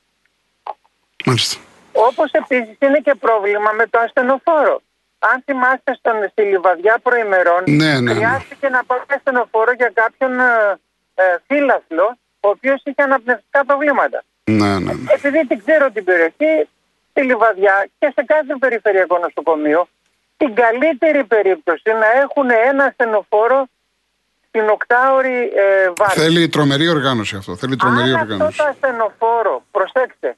Μάλιστα. 1.25 1.59
Όπως 1.91 2.31
επίσης 2.31 2.77
είναι 2.79 2.99
και 2.99 3.15
πρόβλημα 3.15 3.71
με 3.71 3.87
το 3.87 3.99
ασθενοφόρο. 3.99 4.81
Αν 5.19 5.43
θυμάστε 5.45 5.93
στον, 5.99 6.15
στη 6.31 6.41
Λιβαδιά 6.41 6.99
προημερών, 7.03 7.63
ναι, 7.65 7.91
ναι, 7.93 7.99
ναι. 7.99 8.13
χρειάστηκε 8.13 8.69
να 8.69 8.83
πάρει 8.83 9.01
ασθενοφόρο 9.15 9.71
για 9.71 9.91
κάποιον 9.93 10.39
ε, 10.39 10.79
ε, 11.15 11.23
φύλαθλο, 11.47 12.17
ο 12.39 12.47
οποίος 12.49 12.81
είχε 12.83 13.01
αναπνευστικά 13.03 13.65
προβλήματα. 13.65 14.23
Ναι, 14.43 14.79
ναι, 14.79 14.93
ναι. 14.93 15.11
Επειδή 15.13 15.47
την 15.47 15.57
ξέρω 15.63 15.91
την 15.91 16.03
περιοχή, 16.03 16.67
στη 17.11 17.21
Λιβαδιά 17.21 17.87
και 17.99 18.11
σε 18.15 18.23
κάθε 18.25 18.55
περιφερειακό 18.59 19.17
νοσοκομείο, 19.17 19.87
την 20.37 20.55
καλύτερη 20.55 21.23
περίπτωση 21.23 21.89
να 22.03 22.07
έχουν 22.21 22.49
ένα 22.69 22.83
ασθενοφόρο 22.83 23.67
στην 24.47 24.69
οκτάωρη 24.69 25.51
ε, 25.55 25.91
βάση. 25.95 26.19
Θέλει 26.19 26.47
τρομερή 26.49 26.87
οργάνωση 26.87 27.35
αυτό. 27.35 27.55
Θέλει 27.55 27.75
τρομερή 27.75 28.09
Αν 28.09 28.19
οργάνωση. 28.19 28.43
αυτό 28.43 28.63
το 28.63 28.69
ασθενοφόρο, 28.69 29.63
προσέξτε, 29.71 30.37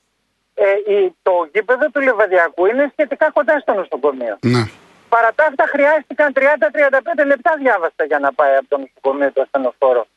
ε, 0.66 0.94
η, 0.94 1.16
το 1.22 1.34
γήπεδο 1.54 1.86
του 1.94 2.00
Λιβαδιακού 2.00 2.66
είναι 2.66 2.90
σχετικά 2.92 3.32
κοντά 3.32 3.60
στο 3.60 3.74
νοσοκομείο. 3.74 4.38
Ναι. 4.42 4.64
Παρά 5.10 5.30
τα 5.36 5.46
αυτά 5.46 5.66
χρειάστηκαν 5.74 6.34
30-35 6.36 7.26
λεπτά 7.26 7.52
διάβαστα 7.60 8.04
για 8.04 8.20
να 8.20 8.34
πάει 8.34 8.56
από 8.56 8.68
το 8.68 8.78
νοσοκομείο 8.78 9.32
το 9.32 9.42
ασθενοφόρο 9.42 10.08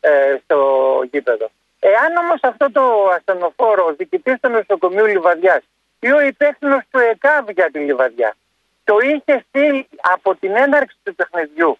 ε, 0.00 0.10
στο 0.44 0.58
γήπεδο. 1.10 1.50
Εάν 1.78 2.10
όμως 2.22 2.40
αυτό 2.42 2.66
το 2.72 2.82
ασθενοφόρο, 3.16 3.84
ο 3.84 3.94
διοικητής 3.94 4.36
του 4.40 4.48
νοσοκομείου 4.48 5.06
Λιβαδιάς 5.06 5.62
ή 6.00 6.12
ο 6.12 6.20
υπεύθυνος 6.20 6.82
του 6.90 6.98
ΕΚΑΒ 6.98 7.48
για 7.50 7.68
τη 7.72 7.78
Λιβαδιά, 7.78 8.36
το 8.84 8.94
είχε 9.10 9.44
στείλει 9.48 9.88
από 10.14 10.34
την 10.34 10.56
έναρξη 10.56 10.96
του 11.02 11.14
παιχνιδιού 11.14 11.78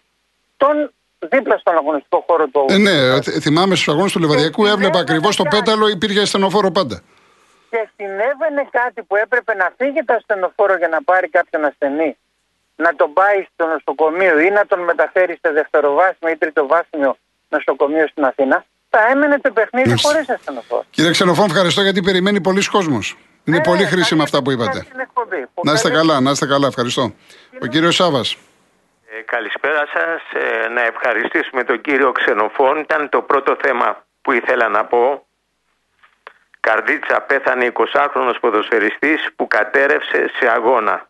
τον 0.57 0.93
δίπλα 1.29 1.57
στον 1.57 1.77
αγωνιστικό 1.77 2.23
χώρο 2.27 2.47
του. 2.47 2.65
Ε, 2.69 2.77
ναι, 2.77 3.21
θυμάμαι 3.21 3.75
στους 3.75 3.93
αγώνες 3.93 4.11
του 4.11 4.19
Λιβαδιακού 4.19 4.65
έβλεπα 4.65 4.99
ακριβώς 4.99 5.35
το 5.35 5.43
πέταλο, 5.43 5.87
υπήρχε 5.87 6.21
ασθενοφόρο 6.21 6.71
πάντα. 6.71 7.01
Και 7.73 7.81
συνέβαινε 7.97 8.63
κάτι 8.79 8.99
που 9.07 9.15
έπρεπε 9.15 9.53
να 9.61 9.67
φύγει 9.77 10.01
το 10.07 10.13
ασθενοφόρο 10.13 10.75
για 10.81 10.87
να 10.87 10.99
πάρει 11.09 11.27
κάποιον 11.29 11.65
ασθενή, 11.65 12.17
να 12.75 12.95
τον 12.95 13.13
πάει 13.13 13.39
στο 13.53 13.65
νοσοκομείο 13.73 14.39
ή 14.39 14.49
να 14.49 14.65
τον 14.65 14.79
μεταφέρει 14.89 15.33
σε 15.41 15.49
δευτεροβάσιμο 15.51 16.27
ή 16.33 16.37
τριτοβάσιμο 16.37 17.17
νοσοκομείο 17.49 18.07
στην 18.07 18.23
Αθήνα, 18.25 18.65
θα 18.89 18.99
έμενε 19.11 19.39
το 19.39 19.51
παιχνίδι 19.51 19.93
χωρίς 20.01 20.29
ασθενοφόρο. 20.29 20.83
Κύριε 20.89 21.11
Ξενοφών, 21.11 21.45
ευχαριστώ 21.45 21.81
γιατί 21.81 22.01
περιμένει 22.01 22.41
πολλοί 22.41 22.65
κόσμος. 22.75 23.17
Είναι 23.43 23.57
Ε, 23.57 23.61
πολύ 23.69 23.83
χρήσιμα 23.85 24.09
καλή 24.09 24.21
αυτά 24.23 24.41
που 24.41 24.51
είπατε. 24.51 24.79
στην 24.79 24.99
εκπομπή. 24.99 25.45
Που 25.53 25.61
Να 25.65 25.71
είστε 25.73 25.89
καλή- 25.89 26.07
καλά, 26.07 26.19
να 26.21 26.31
είστε 26.31 26.45
καλά, 26.45 26.67
ευχαριστώ. 26.67 27.13
Ο 27.61 27.65
κύριος 27.65 27.95
Σάβα. 27.95 28.19
Ε, 28.19 29.21
καλησπέρα 29.25 29.83
σας. 29.93 30.21
Ε, 30.43 30.67
να 30.67 30.81
ευχαριστήσουμε 30.81 31.63
τον 31.63 31.81
κύριο 31.81 32.11
Ξενοφών. 32.11 32.77
Ήταν 32.79 33.09
το 33.09 33.21
πρώτο 33.21 33.57
θέμα 33.61 34.03
που 34.21 34.31
ήθελα 34.31 34.67
να 34.69 34.85
πω. 34.85 35.25
Καρδίτσα 36.67 37.21
πέθανε 37.21 37.71
20χρονος 37.73 38.35
ποδοσφαιριστής 38.39 39.29
που 39.35 39.47
κατέρευσε 39.47 40.31
σε 40.37 40.51
αγώνα. 40.51 41.07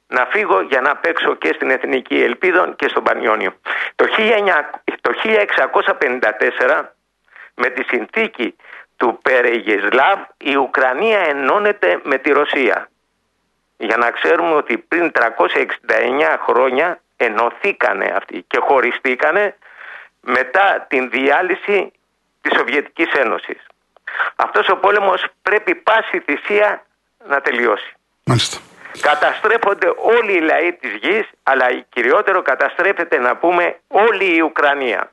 να 0.08 0.26
φύγω 0.32 0.62
για 0.62 0.82
να 0.82 0.96
παίξω 0.96 1.36
και 1.36 1.52
στην 1.54 1.70
Εθνική 1.70 2.22
Ελπίδων 2.22 2.76
και 2.76 2.88
στον 2.88 3.04
Πανιόνιο. 3.04 3.54
Το, 3.96 4.06
1900 4.18 4.94
το 5.02 5.12
1654 6.70 6.84
με 7.54 7.70
τη 7.70 7.84
συνθήκη 7.84 8.56
του 8.98 9.20
Περεγεσλάβ 9.22 10.20
η 10.38 10.56
Ουκρανία 10.56 11.20
ενώνεται 11.20 12.00
με 12.04 12.18
τη 12.18 12.32
Ρωσία. 12.32 12.90
Για 13.78 13.98
να 13.98 14.12
ξέρουμε 14.12 14.54
ότι 14.54 14.78
πριν 14.78 15.12
369 15.14 15.22
χρόνια 16.48 17.02
ενωθήκανε 17.18 18.14
αυτοί 18.16 18.46
και 18.48 18.60
χωριστήκανε 18.62 19.56
μετά 20.22 20.86
την 20.90 21.10
διάλυση 21.10 21.92
της 22.42 22.58
Σοβιετικής 22.58 23.12
Ένωσης. 23.14 23.68
Αυτός 24.36 24.70
ο 24.70 24.76
πόλεμος 24.76 25.26
πρέπει 25.42 25.76
πάση 25.76 26.20
θυσία 26.20 26.86
να 27.28 27.42
τελειώσει. 27.42 27.94
Μάλιστα. 28.24 28.58
Καταστρέφονται 29.02 29.94
όλοι 29.98 30.32
οι 30.32 30.42
λαοί 30.42 30.74
της 30.74 30.92
γης, 31.02 31.30
αλλά 31.44 31.66
κυριότερο 31.90 32.42
καταστρέφεται 32.42 33.18
να 33.18 33.36
πούμε 33.36 33.80
όλη 33.88 34.36
η 34.36 34.42
Ουκρανία. 34.42 35.12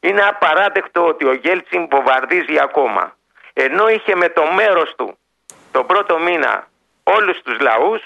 Είναι 0.00 0.22
απαράδεκτο 0.22 1.06
ότι 1.06 1.24
ο 1.24 1.32
Γέλτσιν 1.32 1.88
βομβαρδίζει 1.90 2.58
ακόμα. 2.60 3.16
Ενώ 3.52 3.88
είχε 3.88 4.14
με 4.14 4.28
το 4.28 4.42
μέρος 4.52 4.94
του 4.96 5.16
τον 5.72 5.86
πρώτο 5.86 6.18
μήνα 6.18 6.68
όλους 7.02 7.42
τους 7.42 7.60
λαούς, 7.60 8.02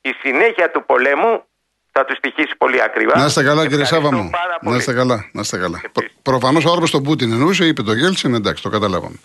η 0.00 0.12
συνέχεια 0.22 0.70
του 0.70 0.84
πολέμου 0.86 1.44
θα 1.92 2.04
τους 2.04 2.16
στοιχήσει 2.16 2.56
πολύ 2.58 2.82
ακριβά. 2.82 3.18
Να 3.18 3.24
είστε 3.24 3.42
καλά, 3.42 3.68
κύριε 3.68 3.84
Σάβα 3.84 4.12
μου. 4.12 4.30
Να 4.60 4.76
είστε 4.76 4.92
καλά. 4.92 5.30
Να 5.32 5.40
είστε 5.40 5.58
καλά. 5.58 5.80
Προ, 5.92 6.06
Προφανώς 6.22 6.64
ο 6.64 6.68
άνθρωπος 6.68 6.90
τον 6.90 7.02
Πούτιν 7.02 7.32
εννοούσε, 7.32 7.64
είπε 7.64 7.82
το 7.82 7.92
Γέλτσιν, 7.92 8.34
εντάξει, 8.34 8.62
το 8.62 8.68
καταλάβαμε. 8.68 9.16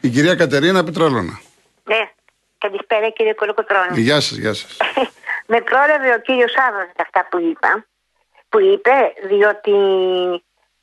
Η 0.00 0.08
κυρία 0.08 0.34
Κατερίνα 0.34 0.84
Πετραλώνα. 0.84 1.40
Ναι, 1.84 2.10
καλησπέρα 2.58 3.08
κύριε 3.10 3.32
Κολοκοτρώνη. 3.32 4.00
Γεια 4.00 4.20
σας, 4.20 4.36
γεια 4.36 4.54
σας. 4.54 4.76
Με 5.52 5.60
πρόλαβε 5.60 6.14
ο 6.14 6.20
κύριος 6.20 6.50
Σάβα 6.50 6.92
αυτά 6.96 7.26
που 7.30 7.38
είπα, 7.38 7.86
που 8.48 8.60
είπε, 8.60 8.96
διότι 9.28 9.72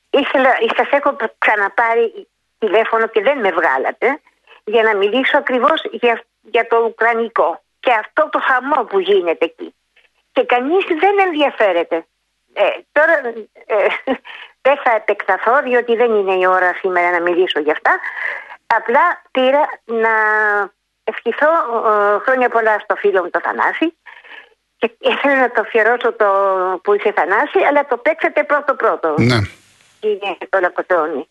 ήθελα, 0.10 0.50
σας 0.76 0.90
έχω 0.92 1.16
ξαναπάρει 1.38 2.28
τηλέφωνο 2.60 3.08
και 3.08 3.22
δεν 3.22 3.38
με 3.40 3.52
βγάλατε 3.52 4.20
για 4.64 4.84
να 4.84 4.96
μιλήσω 4.96 5.38
ακριβώς 5.38 5.82
για, 5.92 6.24
για 6.42 6.68
το 6.68 6.78
Ουκρανικό 6.78 7.62
και 7.80 7.92
αυτό 7.92 8.30
το 8.32 8.40
χαμό 8.40 8.84
που 8.84 9.00
γίνεται 9.00 9.46
εκεί 9.46 9.74
και 10.38 10.44
κανείς 10.44 10.86
δεν 10.86 11.16
ενδιαφέρεται. 11.26 12.06
Ε, 12.54 12.64
τώρα 12.92 13.14
ε, 13.66 13.88
δεν 14.66 14.78
θα 14.84 14.92
επεκταθώ 14.96 15.62
διότι 15.62 15.96
δεν 15.96 16.12
είναι 16.16 16.34
η 16.34 16.46
ώρα 16.46 16.74
σήμερα 16.74 17.12
να 17.12 17.22
μιλήσω 17.22 17.60
γι' 17.60 17.72
αυτά. 17.72 18.00
Απλά 18.68 19.22
πήρα 19.32 19.64
να 19.86 20.14
ευχηθώ 21.04 21.50
ε, 21.92 22.20
χρόνια 22.20 22.50
πολλά 22.50 22.80
στο 22.80 22.96
φίλο 22.96 23.24
μου 23.24 23.30
το 23.30 23.40
Θανάση 23.44 23.98
και 24.78 24.92
ήθελα 25.12 25.40
να 25.40 25.52
το 25.52 25.62
αφιερώσω 25.62 26.14
το 26.14 26.30
που 26.84 26.94
είσαι 26.94 27.12
Θανάση 27.12 27.60
αλλά 27.68 27.86
το 27.86 27.98
παίξατε 27.98 28.44
πρώτο 28.44 28.74
πρώτο. 28.74 29.16
Ναι. 29.18 29.40
Είναι 30.00 30.38
το 30.50 30.60
λακοτόνι. 30.60 31.30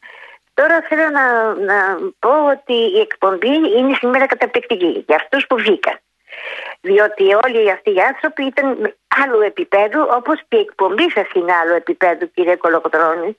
Τώρα 0.59 0.77
θέλω 0.89 1.09
να, 1.19 1.27
να 1.71 1.79
πω 2.19 2.35
ότι 2.55 2.77
η 2.99 3.01
εκπομπή 3.01 3.55
είναι 3.77 3.95
σήμερα 3.95 4.27
καταπληκτική 4.27 5.05
για 5.07 5.17
αυτούς 5.17 5.47
που 5.47 5.57
βγήκαν. 5.57 5.99
Διότι 6.81 7.25
όλοι 7.45 7.71
αυτοί 7.71 7.91
οι 7.95 8.01
άνθρωποι 8.01 8.43
ήταν 8.45 8.95
άλλου 9.23 9.41
επίπεδου, 9.41 10.01
όπως 10.11 10.39
και 10.49 10.57
η 10.57 10.61
εκπομπή 10.61 11.11
σας 11.11 11.29
είναι 11.35 11.53
άλλου 11.53 11.75
επίπεδου, 11.75 12.31
κύριε 12.31 12.57
Κολοκοτρόνη. 12.57 13.39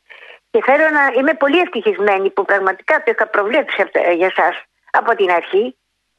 Και 0.51 0.62
θέλω 0.63 0.89
να 0.89 1.03
είμαι 1.17 1.33
πολύ 1.33 1.59
ευτυχισμένη 1.59 2.29
που 2.29 2.45
πραγματικά 2.45 2.95
το 3.03 3.12
είχα 3.12 3.27
προβλέψει 3.27 3.83
για 4.15 4.31
εσά 4.36 4.50
από 4.91 5.15
την 5.15 5.31
αρχή, 5.31 5.75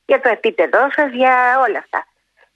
για 0.06 0.20
το 0.20 0.28
επίπεδό 0.28 0.82
σας, 0.96 1.10
για 1.12 1.34
όλα 1.66 1.78
αυτά. 1.78 2.06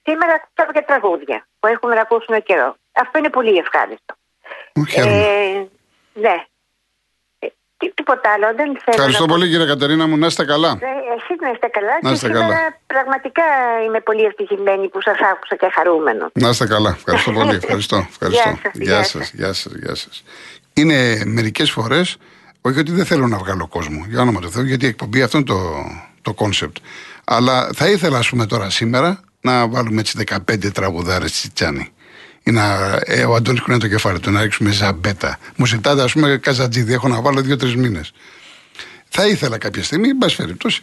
Σήμερα 0.03 0.51
έχω 0.55 0.73
και 0.73 0.85
τραγούδια 0.87 1.47
που 1.61 1.67
έχουμε 1.67 1.95
να 1.95 2.01
ακούσουμε 2.01 2.41
καιρό. 2.41 2.77
Αυτό 2.93 3.19
είναι 3.19 3.31
πολύ 3.31 3.57
ευχάριστο. 3.57 4.15
Ε, 4.97 5.65
ναι. 6.15 6.45
Τίποτα 7.95 8.31
άλλο. 8.35 8.47
Δεν 8.47 8.67
θέλω 8.67 8.97
Ευχαριστώ 8.97 9.27
πολύ 9.27 9.49
κύριε 9.49 9.67
Κατερίνα 9.67 10.07
μου. 10.07 10.17
Να 10.17 10.27
είστε 10.27 10.45
καλά. 10.45 10.69
Ε, 10.69 10.87
Εσεί 11.17 11.35
να 11.41 11.51
είστε 11.51 11.67
καλά. 11.67 11.95
Να 12.03 12.11
είστε 12.11 12.27
και 12.27 12.33
καλά. 12.33 12.45
σήμερα 12.45 12.79
πραγματικά 12.87 13.43
είμαι 13.87 14.01
πολύ 14.01 14.25
ευτυχισμένη 14.25 14.89
που 14.89 15.01
σας 15.03 15.19
άκουσα 15.33 15.57
και 15.57 15.69
χαρούμενο. 15.75 16.31
Να 16.33 16.49
είστε 16.49 16.67
καλά. 16.67 16.91
Ευχαριστώ 16.99 17.33
πολύ. 17.33 17.55
Ευχαριστώ. 17.55 18.07
Ευχαριστώ. 18.11 18.49
Γεια 18.49 18.63
σας, 18.63 18.73
Γεια 18.73 18.95
γεια 18.95 19.03
σας, 19.03 19.33
γεια 19.33 19.53
σας, 19.53 19.73
γεια 19.73 19.95
σας. 19.95 20.25
Είναι 20.73 21.23
μερικές 21.25 21.71
φορές, 21.71 22.17
όχι 22.61 22.79
ότι 22.79 22.93
δεν 22.93 23.05
θέλω 23.05 23.27
να 23.27 23.39
βγάλω 23.39 23.67
κόσμο, 23.67 24.05
για 24.09 24.21
όνομα 24.21 24.41
του 24.41 24.51
Θεού, 24.51 24.65
γιατί 24.65 24.85
η 24.85 24.89
εκπομπή 24.89 25.23
αυτό 25.23 25.37
είναι 25.37 25.47
το, 25.47 25.59
το 26.23 26.35
concept. 26.39 26.77
Αλλά 27.25 27.71
θα 27.75 27.89
ήθελα, 27.89 28.19
ας 28.19 28.29
πούμε, 28.29 28.47
τώρα 28.47 28.71
σήμερα 28.71 29.21
να 29.41 29.69
βάλουμε 29.69 30.01
έτσι 30.01 30.25
15 30.51 30.73
τραγουδάρες 30.73 31.33
Τσιτσάνι. 31.33 31.81
Ή 31.81 31.93
να, 32.43 32.99
ε, 33.05 33.25
ο 33.25 33.35
Αντώνης 33.35 33.61
κουνάει 33.61 33.79
το 33.79 33.89
κεφάλι 33.89 34.21
του, 34.21 34.31
να 34.31 34.43
ρίξουμε 34.43 34.71
ζαμπέτα. 34.71 35.39
Μου 35.57 35.67
ζητάτε, 35.67 36.03
ας 36.03 36.13
πούμε, 36.13 36.37
καζατζίδι. 36.37 36.93
Έχω 36.93 37.09
να 37.09 37.21
βάλω 37.21 37.41
δύο-τρεις 37.41 37.77
μήνες. 37.77 38.13
Θα 39.09 39.27
ήθελα 39.27 39.59
κάποια 39.59 39.83
στιγμή, 39.83 40.09
εν 40.09 40.19
πάση 40.19 40.37
περιπτώσει. 40.37 40.83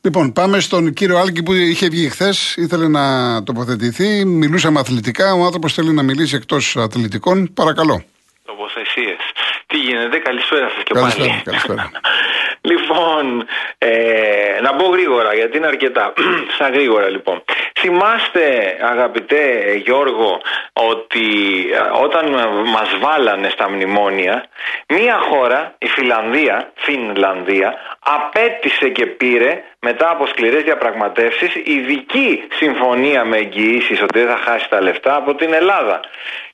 Λοιπόν, 0.00 0.32
πάμε 0.32 0.60
στον 0.60 0.92
κύριο 0.92 1.18
Άλκη 1.18 1.42
που 1.42 1.52
είχε 1.52 1.88
βγει 1.88 2.08
χθες, 2.08 2.54
ήθελε 2.56 2.88
να 2.88 3.42
τοποθετηθεί. 3.42 4.24
Μιλούσαμε 4.24 4.80
αθλητικά. 4.80 5.34
Ο 5.34 5.44
άνθρωπος 5.44 5.74
θέλει 5.74 5.92
να 5.92 6.02
μιλήσει 6.02 6.34
εκτός 6.36 6.76
αθλητικών. 6.76 7.52
Παρακαλώ. 7.54 8.04
Τοποθεσίες. 8.44 9.31
Τι 9.72 9.78
γίνεται, 9.78 10.18
καλησπέρα 10.18 10.68
σας 10.68 10.82
και 10.82 10.94
Καλησπέρα, 10.94 11.28
πάλι. 11.28 11.42
καλησπέρα. 11.44 11.90
λοιπόν, 12.70 13.46
ε, 13.78 14.60
να 14.62 14.72
μπω 14.74 14.86
γρήγορα 14.88 15.34
γιατί 15.34 15.56
είναι 15.56 15.66
αρκετά. 15.66 16.12
Στα 16.54 16.68
γρήγορα 16.68 17.08
λοιπόν. 17.08 17.44
Θυμάστε 17.80 18.76
αγαπητέ 18.80 19.74
Γιώργο 19.84 20.40
ότι 20.72 21.26
ε, 21.72 22.02
όταν 22.02 22.24
μας 22.64 22.96
βάλανε 23.00 23.48
στα 23.48 23.70
μνημόνια 23.70 24.48
μία 24.88 25.18
χώρα, 25.18 25.74
η 25.78 25.86
Φιλανδία, 25.86 26.72
Φινλανδία 26.74 27.74
απέτησε 28.00 28.88
και 28.88 29.06
πήρε 29.06 29.62
μετά 29.84 30.10
από 30.10 30.26
σκληρές 30.26 30.62
διαπραγματεύσεις 30.62 31.54
ειδική 31.54 32.42
συμφωνία 32.52 33.24
με 33.24 33.36
εγγυήσεις 33.36 34.02
ότι 34.02 34.18
δεν 34.18 34.28
θα 34.28 34.36
χάσει 34.36 34.68
τα 34.68 34.82
λεφτά 34.82 35.16
από 35.16 35.34
την 35.34 35.52
Ελλάδα. 35.52 36.00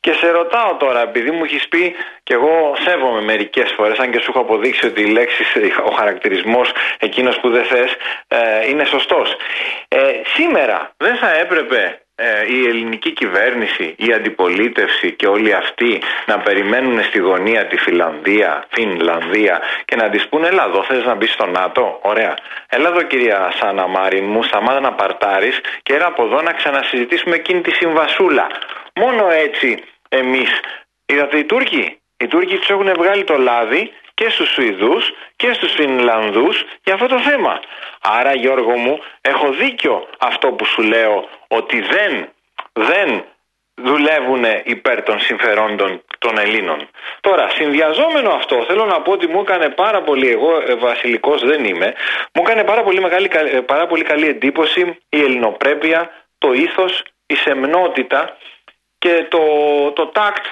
Και 0.00 0.12
σε 0.12 0.30
ρωτάω 0.30 0.74
τώρα, 0.76 1.00
επειδή 1.02 1.30
μου 1.30 1.44
έχεις 1.44 1.68
πει 1.68 1.94
και 2.22 2.34
εγώ 2.34 2.76
σέβομαι 2.84 3.20
μερικές 3.20 3.72
φορές, 3.76 3.98
αν 3.98 4.10
και 4.10 4.20
σου 4.20 4.30
έχω 4.30 4.40
αποδείξει 4.40 4.86
ότι 4.86 5.00
η 5.02 5.10
λέξη, 5.10 5.42
ο 5.84 5.90
χαρακτηρισμός 5.90 6.72
εκείνος 6.98 7.40
που 7.40 7.50
δεν 7.50 7.64
θες 7.64 7.96
ε, 8.28 8.68
είναι 8.68 8.84
σωστός. 8.84 9.36
Ε, 9.88 9.98
σήμερα 10.34 10.90
δεν 10.96 11.16
θα 11.16 11.38
έπρεπε 11.38 11.80
ε, 11.80 12.07
η 12.48 12.68
ελληνική 12.68 13.12
κυβέρνηση, 13.12 13.94
η 13.96 14.12
αντιπολίτευση 14.12 15.12
και 15.12 15.26
όλοι 15.26 15.54
αυτοί 15.54 16.02
να 16.26 16.38
περιμένουν 16.38 17.02
στη 17.02 17.18
γωνία 17.18 17.66
τη 17.66 17.76
Φιλανδία, 17.76 18.64
Φινλανδία 18.70 19.60
και 19.84 19.96
να 19.96 20.08
της 20.08 20.28
πούνε 20.28 20.46
Ελά, 20.46 20.64
εδώ 20.64 20.82
θες 20.82 21.04
να 21.04 21.14
μπεις 21.14 21.32
στο 21.32 21.46
ΝΑΤΟ; 21.46 21.98
Ωραία. 22.02 22.34
Έλα 22.68 22.88
εδώ 22.88 23.02
κυρία 23.02 23.52
Σάνα 23.58 23.86
Μάριν 23.86 24.24
μου, 24.24 24.42
σταμάτα 24.42 24.80
να 24.80 24.92
παρτάρεις 24.92 25.60
και 25.82 25.94
έλα 25.94 26.06
από 26.06 26.24
εδώ 26.24 26.42
να 26.42 26.52
ξανασυζητήσουμε 26.52 27.34
εκείνη 27.34 27.60
τη 27.60 27.70
συμβασούλα. 27.70 28.46
Μόνο 28.94 29.30
έτσι 29.30 29.82
εμείς, 30.08 30.60
είδατε 31.06 31.38
οι 31.38 31.44
Τούρκοι, 31.44 31.98
οι 32.16 32.26
Τούρκοι 32.26 32.56
τους 32.56 32.68
έχουν 32.68 32.92
βγάλει 32.98 33.24
το 33.24 33.38
λάδι 33.38 33.92
και 34.18 34.28
στους 34.28 34.48
Σουηδούς 34.48 35.12
και 35.36 35.52
στους 35.52 35.72
Φινλανδούς 35.72 36.64
για 36.84 36.94
αυτό 36.94 37.06
το 37.06 37.18
θέμα. 37.20 37.60
Άρα 38.00 38.34
Γιώργο 38.34 38.76
μου 38.76 38.98
έχω 39.20 39.50
δίκιο 39.50 40.08
αυτό 40.18 40.52
που 40.52 40.64
σου 40.64 40.82
λέω 40.82 41.28
ότι 41.48 41.80
δεν, 41.80 42.28
δεν 42.72 43.24
δουλεύουν 43.74 44.44
υπέρ 44.64 45.02
των 45.02 45.20
συμφερόντων 45.20 46.02
των 46.18 46.38
Ελλήνων. 46.38 46.88
Τώρα, 47.20 47.48
συνδυαζόμενο 47.48 48.30
αυτό, 48.30 48.64
θέλω 48.68 48.84
να 48.84 49.00
πω 49.00 49.12
ότι 49.12 49.26
μου 49.26 49.40
έκανε 49.40 49.68
πάρα 49.68 50.02
πολύ, 50.02 50.28
εγώ 50.30 50.62
ε, 50.66 50.74
βασιλικός 50.74 51.44
δεν 51.44 51.64
είμαι, 51.64 51.94
μου 52.34 52.42
έκανε 52.46 52.64
πάρα 52.64 52.82
πολύ, 52.82 53.00
μεγάλη, 53.00 53.30
ε, 53.32 53.60
πάρα 53.60 53.86
πολύ 53.86 54.04
καλή 54.04 54.28
εντύπωση 54.28 54.98
η 55.08 55.20
ελληνοπρέπεια, 55.20 56.10
το 56.38 56.52
ήθος, 56.52 57.02
η 57.26 57.34
σεμνότητα 57.34 58.36
και 58.98 59.26
το, 59.28 59.40
το 59.94 60.06
τάκτ 60.06 60.44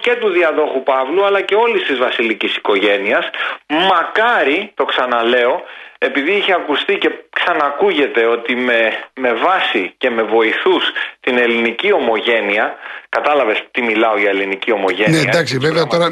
και 0.00 0.14
του 0.20 0.28
διαδόχου 0.30 0.82
Παύλου 0.82 1.24
αλλά 1.24 1.40
και 1.40 1.54
όλης 1.54 1.86
της 1.86 1.98
βασιλικής 1.98 2.56
οικογένειας 2.56 3.30
μακάρι, 3.66 4.72
το 4.74 4.84
ξαναλέω 4.84 5.62
επειδή 5.98 6.32
είχε 6.32 6.52
ακουστεί 6.52 6.98
και 6.98 7.10
ξανακούγεται 7.30 8.26
ότι 8.26 8.54
με, 8.56 8.80
με 9.14 9.32
βάση 9.32 9.94
και 9.98 10.10
με 10.10 10.22
βοηθούς 10.22 10.84
την 11.20 11.38
ελληνική 11.38 11.92
ομογένεια 11.92 12.74
κατάλαβες 13.08 13.64
τι 13.70 13.82
μιλάω 13.82 14.18
για 14.18 14.30
ελληνική 14.30 14.72
ομογένεια 14.72 15.20
Ναι, 15.20 15.28
εντάξει, 15.28 15.58
βέβαια 15.58 15.86
τώρα 15.86 16.08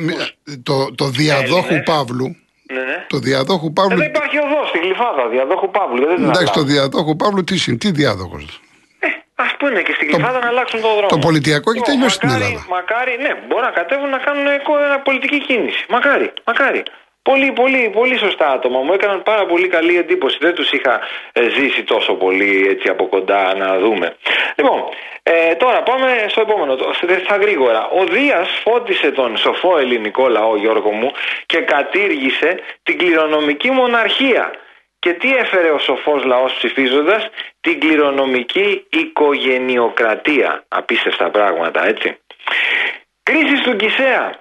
το, 0.63 0.95
το 0.95 1.05
διαδόχου 1.05 1.65
Έλληνες. 1.69 1.83
Παύλου. 1.85 2.37
ναι, 2.73 2.81
ναι. 2.81 3.07
Το 3.09 3.19
διαδόχου 3.19 3.73
Παύλου. 3.73 3.93
Εδώ 3.93 4.05
υπάρχει 4.05 4.39
οδός 4.39 4.69
στη 4.69 4.79
Γλυφάδα, 4.79 5.29
διαδόχου 5.29 5.71
Παύλου. 5.71 6.07
Δεν 6.07 6.15
την 6.17 6.25
Εντάξει, 6.25 6.45
το 6.45 6.61
αλλάζουν. 6.61 6.75
διαδόχου 6.75 7.17
Παύλου 7.17 7.45
τι 7.45 7.65
είναι, 7.69 7.77
τι 7.77 7.91
διάδοχο. 7.91 8.41
Ε, 9.63 9.67
ας 9.67 9.69
πούνε 9.69 9.83
και 9.83 9.93
στη 9.93 10.05
Γλυφάδα 10.07 10.39
να 10.39 10.49
αλλάξουν 10.49 10.81
τον 10.81 10.91
δρόμο. 10.91 11.07
το 11.09 11.19
πολιτιακό 11.19 11.71
έχει 11.71 11.79
Λοιπόν, 11.79 11.95
τελειώσει 11.95 12.15
στην 12.15 12.29
μακάρι- 12.29 12.49
Ελλάδα. 12.51 12.67
Μακάρι, 12.77 13.17
ναι, 13.25 13.33
μπορούν 13.47 13.65
να 13.65 13.71
κατέβουν 13.71 14.09
να 14.17 14.19
κάνουν 14.19 14.47
εκο- 14.47 14.79
ένα 14.89 14.99
πολιτική 15.01 15.39
κίνηση. 15.49 15.85
Μακάρι, 15.89 16.33
μακάρι. 16.45 16.83
Πολύ, 17.23 17.53
πολύ, 17.53 17.91
πολύ 17.99 18.19
σωστά 18.19 18.47
άτομα. 18.51 18.79
Μου 18.81 18.93
έκαναν 18.93 19.23
πάρα 19.23 19.47
πολύ 19.47 19.69
καλή 19.69 19.97
εντύπωση. 19.97 20.37
Δεν 20.41 20.55
τους 20.55 20.71
είχα 20.73 21.01
ε, 21.33 21.49
ζήσει 21.57 21.83
τόσο 21.83 22.13
πολύ 22.15 22.67
έτσι 22.71 22.89
από 22.89 23.07
κοντά 23.07 23.55
να 23.55 23.79
δούμε. 23.79 24.17
Λοιπόν, 24.57 24.79
ε, 25.23 25.55
τώρα 25.55 25.83
πάμε 25.83 26.25
στο 26.29 26.41
επόμενο. 26.41 26.77
το- 26.77 26.93
σε- 26.99 27.21
Στα 27.25 27.37
γρήγορα. 27.37 27.89
Ο 28.01 28.05
Δίας 28.05 28.49
φώτισε 28.65 29.11
τον 29.11 29.37
σοφό 29.37 29.79
ελληνικό 29.79 30.29
λαό, 30.29 30.57
Γιώργο 30.57 30.91
μου, 30.91 31.11
και 31.47 31.59
κατήργησε 31.61 32.59
την 32.83 32.99
κληρονομική 32.99 33.71
μοναρχία. 33.71 34.51
Και 35.01 35.13
τι 35.13 35.37
έφερε 35.37 35.71
ο 35.71 35.79
σοφός 35.79 36.25
λαός 36.25 36.55
ψηφίζοντας 36.55 37.29
την 37.61 37.81
κληρονομική 37.81 38.87
οικογενειοκρατία. 38.91 40.65
Απίστευτα 40.69 41.31
πράγματα, 41.31 41.87
έτσι. 41.87 42.19
Κρίση 43.23 43.63
του 43.63 43.77
Κισέα. 43.77 44.41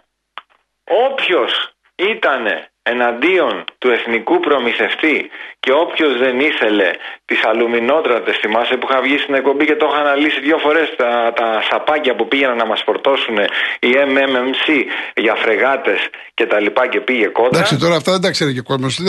Όποιος 0.84 1.72
ήταν 1.96 2.68
εναντίον 2.84 3.66
του 3.78 3.90
εθνικού 3.90 4.40
προμηθευτή 4.40 5.30
και 5.60 5.72
όποιος 5.72 6.18
δεν 6.18 6.40
ήθελε 6.40 6.92
τις 7.26 7.46
αλουμινότρατες, 7.46 8.38
θυμάσαι 8.38 8.76
που 8.78 8.88
είχα 8.90 9.02
βγει 9.02 9.18
στην 9.18 9.34
εκπομπή 9.34 9.66
και 9.66 9.76
το 9.76 9.88
είχα 9.90 10.00
αναλύσει 10.00 10.40
δύο 10.40 10.58
φορές 10.58 10.94
τα, 10.98 11.34
τα 11.36 11.64
σαπάκια 11.70 12.16
που 12.16 12.28
πήγαιναν 12.28 12.58
να 12.58 12.66
μας 12.66 12.82
φορτώσουν 12.86 13.38
οι 13.80 13.92
MMMC 14.14 14.68
για 15.16 15.36
φρεγάτες 15.36 16.00
και 16.34 16.46
τα 16.46 16.60
λοιπά 16.60 16.88
και 16.88 17.00
πήγε 17.00 17.28
κόντρα. 17.28 17.58
Εντάξει, 17.58 17.78
τώρα 17.78 17.96
αυτά 17.96 18.12
δεν 18.12 18.22
τα 18.22 18.32
ξέρει 18.32 18.54
και 18.54 18.60
ο 18.60 18.64
κόσμος. 18.64 19.00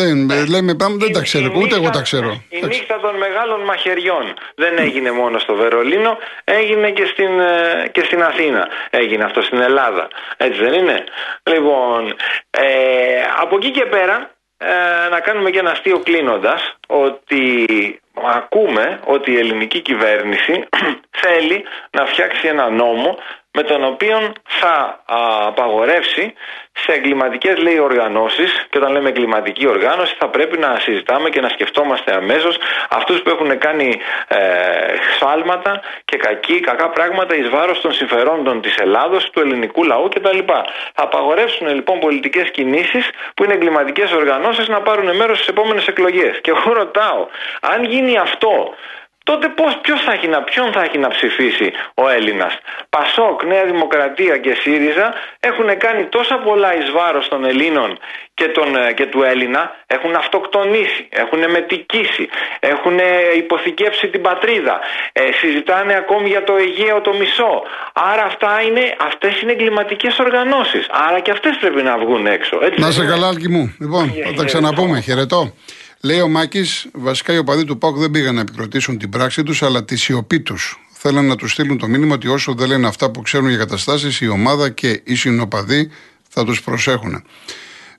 Λέμε 0.48 0.74
πάμε, 0.74 0.96
δεν 0.98 1.12
τα 1.12 1.20
ξέρει. 1.20 1.52
Ούτε 1.56 1.74
εγώ 1.74 1.90
τα 1.90 2.02
ξέρω. 2.02 2.42
Η 2.48 2.66
νύχτα 2.66 3.00
των 3.00 3.16
μεγάλων 3.16 3.60
μαχαιριών 3.60 4.24
δεν 4.54 4.78
έγινε 4.78 5.10
μόνο 5.10 5.38
στο 5.38 5.54
Βερολίνο, 5.54 6.18
έγινε 6.44 6.90
και 6.90 7.06
στην, 7.12 7.40
ε, 7.40 7.88
και 7.92 8.02
στην 8.04 8.22
Αθήνα. 8.22 8.68
Έγινε 8.90 9.24
αυτό 9.24 9.42
στην 9.42 9.60
Ελλάδα. 9.60 10.08
Έτσι 10.36 10.60
δεν 10.60 10.72
είναι; 10.72 11.04
Λοιπόν, 11.42 12.14
ε, 12.50 12.64
από 13.40 13.56
εκεί 13.56 13.69
και 13.70 13.86
πέρα 13.86 14.30
ε, 14.58 15.08
να 15.10 15.20
κάνουμε 15.20 15.50
και 15.50 15.58
ένα 15.58 15.70
αστείο 15.70 15.98
κλείνοντας 15.98 16.74
ότι 16.86 17.68
ακούμε 18.14 19.00
ότι 19.04 19.30
η 19.32 19.38
ελληνική 19.38 19.80
κυβέρνηση 19.80 20.68
θέλει 21.22 21.64
να 21.90 22.06
φτιάξει 22.06 22.48
ένα 22.48 22.70
νόμο 22.70 23.18
με 23.52 23.62
τον 23.62 23.84
οποίο 23.84 24.32
θα 24.44 25.02
απαγορεύσει 25.46 26.34
σε 26.72 26.92
εγκληματικές 26.92 27.56
λέει 27.58 27.78
οργανώσεις 27.78 28.66
και 28.70 28.78
όταν 28.78 28.92
λέμε 28.92 29.08
εγκληματική 29.08 29.66
οργάνωση 29.66 30.14
θα 30.18 30.28
πρέπει 30.28 30.58
να 30.58 30.78
συζητάμε 30.80 31.28
και 31.28 31.40
να 31.40 31.48
σκεφτόμαστε 31.48 32.14
αμέσως 32.14 32.56
αυτούς 32.90 33.22
που 33.22 33.30
έχουν 33.30 33.58
κάνει 33.58 34.00
ε, 34.28 34.38
σφάλματα 35.14 35.80
και 36.04 36.16
κακή, 36.16 36.60
κακά 36.60 36.88
πράγματα 36.88 37.34
εις 37.36 37.48
βάρος 37.48 37.80
των 37.80 37.92
συμφερόντων 37.92 38.60
της 38.60 38.76
Ελλάδος, 38.76 39.30
του 39.30 39.40
ελληνικού 39.40 39.84
λαού 39.84 40.08
κτλ. 40.08 40.38
Θα 40.46 40.64
απαγορεύσουν 40.94 41.74
λοιπόν 41.74 41.98
πολιτικές 41.98 42.50
κινήσεις 42.50 43.10
που 43.34 43.44
είναι 43.44 43.54
εγκληματικές 43.54 44.12
οργανώσεις 44.12 44.68
να 44.68 44.80
πάρουν 44.80 45.16
μέρος 45.16 45.36
στις 45.36 45.48
επόμενες 45.48 45.86
εκλογές. 45.86 46.40
Και 46.40 46.50
εγώ 46.50 46.72
ρωτάω, 46.72 47.26
αν 47.60 47.84
γίνει 47.84 48.18
αυτό 48.18 48.74
τότε 49.30 49.48
πώς, 49.60 49.72
ποιος 49.84 50.00
θα 50.06 50.12
έχει 50.12 50.28
να, 50.34 50.42
ποιον 50.42 50.68
θα 50.72 50.82
έχει 50.86 50.98
να 50.98 51.08
ψηφίσει 51.16 51.68
ο 52.02 52.04
Έλληνας; 52.16 52.52
Πασόκ, 52.96 53.36
Νέα 53.52 53.64
Δημοκρατία 53.72 54.34
και 54.44 54.52
ΣΥΡΙΖΑ 54.62 55.08
έχουν 55.40 55.68
κάνει 55.84 56.02
τόσα 56.16 56.36
πολλά 56.46 56.70
εις 56.78 56.90
βάρος 56.96 57.28
των 57.28 57.40
Ελλήνων 57.44 57.90
και, 58.38 58.46
τον, 58.56 58.68
ε, 58.76 58.92
και 58.98 59.06
του 59.12 59.22
Έλληνα, 59.32 59.62
έχουν 59.86 60.12
αυτοκτονήσει, 60.22 61.02
έχουν 61.22 61.40
μετικήσει, 61.56 62.24
έχουν 62.60 62.98
υποθηκεύσει 63.42 64.06
την 64.14 64.22
πατρίδα, 64.22 64.80
ε, 65.12 65.22
συζητάνε 65.40 65.94
ακόμη 66.02 66.28
για 66.28 66.44
το 66.44 66.54
Αιγαίο 66.62 67.00
το 67.00 67.12
μισό. 67.20 67.52
Άρα 68.10 68.24
αυτά 68.30 68.52
είναι, 68.66 68.84
αυτές 69.08 69.40
είναι 69.40 69.52
εγκληματικές 69.52 70.18
οργανώσεις. 70.18 70.84
Άρα 71.08 71.20
και 71.20 71.30
αυτές 71.30 71.56
πρέπει 71.60 71.82
να 71.82 71.98
βγουν 71.98 72.26
έξω. 72.26 72.58
Έτσι, 72.62 72.80
να 72.80 72.90
σε 72.90 73.04
καλά, 73.04 73.26
Άλκη 73.28 73.48
μου. 73.48 73.74
Λοιπόν, 73.80 74.04
θα 74.26 74.32
τα 74.36 74.44
ξαναπούμε. 74.44 75.00
Χαιρετώ. 75.00 75.40
Λέει 76.02 76.20
ο 76.20 76.28
Μάκης, 76.28 76.86
βασικά 76.92 77.32
οι 77.32 77.38
οπαδοί 77.38 77.64
του 77.64 77.78
ΠΑΟΚ 77.78 77.96
δεν 77.96 78.10
πήγαν 78.10 78.34
να 78.34 78.40
επικροτήσουν 78.40 78.98
την 78.98 79.10
πράξη 79.10 79.42
τους, 79.42 79.62
αλλά 79.62 79.84
τη 79.84 79.96
σιωπή 79.96 80.40
τους. 80.40 80.88
Θέλουν 80.92 81.26
να 81.26 81.36
τους 81.36 81.52
στείλουν 81.52 81.78
το 81.78 81.88
μήνυμα 81.88 82.14
ότι 82.14 82.28
όσο 82.28 82.54
δεν 82.54 82.68
λένε 82.68 82.86
αυτά 82.86 83.10
που 83.10 83.22
ξέρουν 83.22 83.48
για 83.48 83.58
καταστάσεις, 83.58 84.20
η 84.20 84.28
ομάδα 84.28 84.70
και 84.70 85.00
οι 85.04 85.14
συνοπαδοί 85.14 85.90
θα 86.28 86.44
τους 86.44 86.62
προσέχουν. 86.62 87.24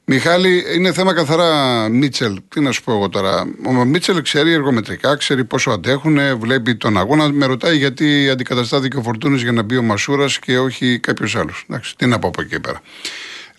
Μιχάλη, 0.06 0.64
είναι 0.76 0.94
θέμα 0.94 1.14
καθαρά 1.14 1.88
Μίτσελ. 1.90 2.42
Τι 2.50 2.60
να 2.60 2.72
σου 2.72 2.84
πω 2.84 2.92
εγώ 2.92 3.10
τώρα. 3.10 3.46
Ο 3.68 3.72
Μίτσελ 3.72 4.22
ξέρει 4.22 4.52
εργομετρικά, 4.52 5.16
ξέρει 5.16 5.46
πόσο 5.46 5.72
αντέχουν, 5.72 6.20
βλέπει 6.38 6.76
τον 6.76 6.98
αγώνα. 6.98 7.32
Με 7.32 7.46
ρωτάει 7.46 7.78
γιατί 7.78 8.30
αντικαταστάθηκε 8.30 8.98
ο 8.98 9.02
Φορτούνης 9.02 9.42
για 9.42 9.52
να 9.52 9.62
μπει 9.62 9.78
ο 9.78 9.82
Μασούρας 9.82 10.40
και 10.40 10.58
όχι 10.58 11.00
κάποιος 11.00 11.36
άλλος. 11.36 11.66
Τι 11.98 12.06
να 12.06 12.20
πω 12.20 12.28
από 12.28 12.42
εκεί 12.42 12.60
πέρα. 12.60 12.82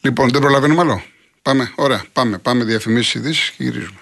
Λοιπόν, 0.01 0.29
δεν 0.31 0.41
προλαβαίνουμε 0.41 0.81
άλλο. 0.81 1.03
Πάμε, 1.43 1.73
ωραία, 1.75 2.05
πάμε. 2.13 2.39
Πάμε 2.39 2.65
διαφημίσεις 2.65 3.15
ειδήσεις 3.15 3.51
και 3.51 3.65
γυρίζουμε. 3.65 3.99